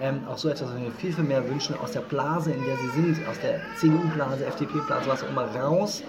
Ähm, 0.00 0.20
auch 0.28 0.38
so 0.38 0.48
etwas, 0.48 0.68
was 0.68 0.80
wir 0.80 0.90
viel, 0.92 1.12
viel 1.12 1.24
mehr 1.24 1.48
wünschen, 1.48 1.76
aus 1.78 1.92
der 1.92 2.00
Blase, 2.00 2.52
in 2.52 2.64
der 2.64 2.76
sie 2.76 2.88
sind, 2.90 3.28
aus 3.28 3.38
der 3.40 3.60
CDU-Blase, 3.76 4.44
FDP-Blase, 4.46 5.08
was 5.08 5.24
auch 5.24 5.28
immer, 5.28 5.52
raus, 5.66 6.02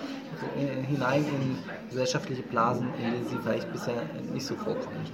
äh, 0.58 0.86
hinein 0.86 1.26
in 1.26 1.58
gesellschaftliche 1.90 2.44
Blasen, 2.44 2.88
in 3.00 3.12
denen 3.12 3.28
sie 3.28 3.38
vielleicht 3.42 3.72
bisher 3.72 4.02
nicht 4.34 4.46
so 4.46 4.56
vorkommen. 4.56 5.06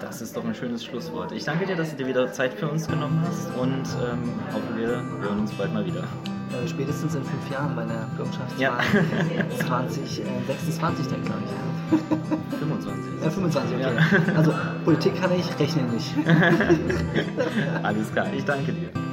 Das 0.00 0.22
ist 0.22 0.36
doch 0.36 0.44
ein 0.44 0.54
schönes 0.54 0.84
Schlusswort. 0.84 1.32
Ich 1.32 1.44
danke 1.44 1.66
dir, 1.66 1.76
dass 1.76 1.90
du 1.90 1.96
dir 1.96 2.06
wieder 2.06 2.32
Zeit 2.32 2.54
für 2.54 2.68
uns 2.68 2.86
genommen 2.86 3.22
hast 3.26 3.48
und 3.56 3.84
ähm, 4.04 4.32
hoffe, 4.52 4.76
wir 4.76 4.88
hören 4.88 5.40
uns 5.40 5.52
bald 5.52 5.72
mal 5.72 5.84
wieder. 5.84 6.04
Äh, 6.50 6.68
spätestens 6.68 7.14
in 7.14 7.22
fünf 7.24 7.50
Jahren 7.50 7.76
bei 7.76 7.84
der 7.84 8.08
Bürgerschaftswahl 8.16 8.60
ja. 8.60 8.78
2026, 9.66 11.06
äh, 11.06 11.10
denke 11.10 11.32
ich. 11.44 12.58
25. 12.58 13.04
Ja, 13.22 13.30
25, 13.30 13.76
okay. 13.76 13.82
Ja. 13.82 14.36
Also 14.36 14.54
Politik 14.84 15.20
kann 15.20 15.30
ich, 15.32 15.58
rechnen 15.58 15.90
nicht. 15.92 16.14
Alles 17.82 18.12
klar, 18.12 18.26
ich 18.36 18.44
danke 18.44 18.72
dir. 18.72 19.09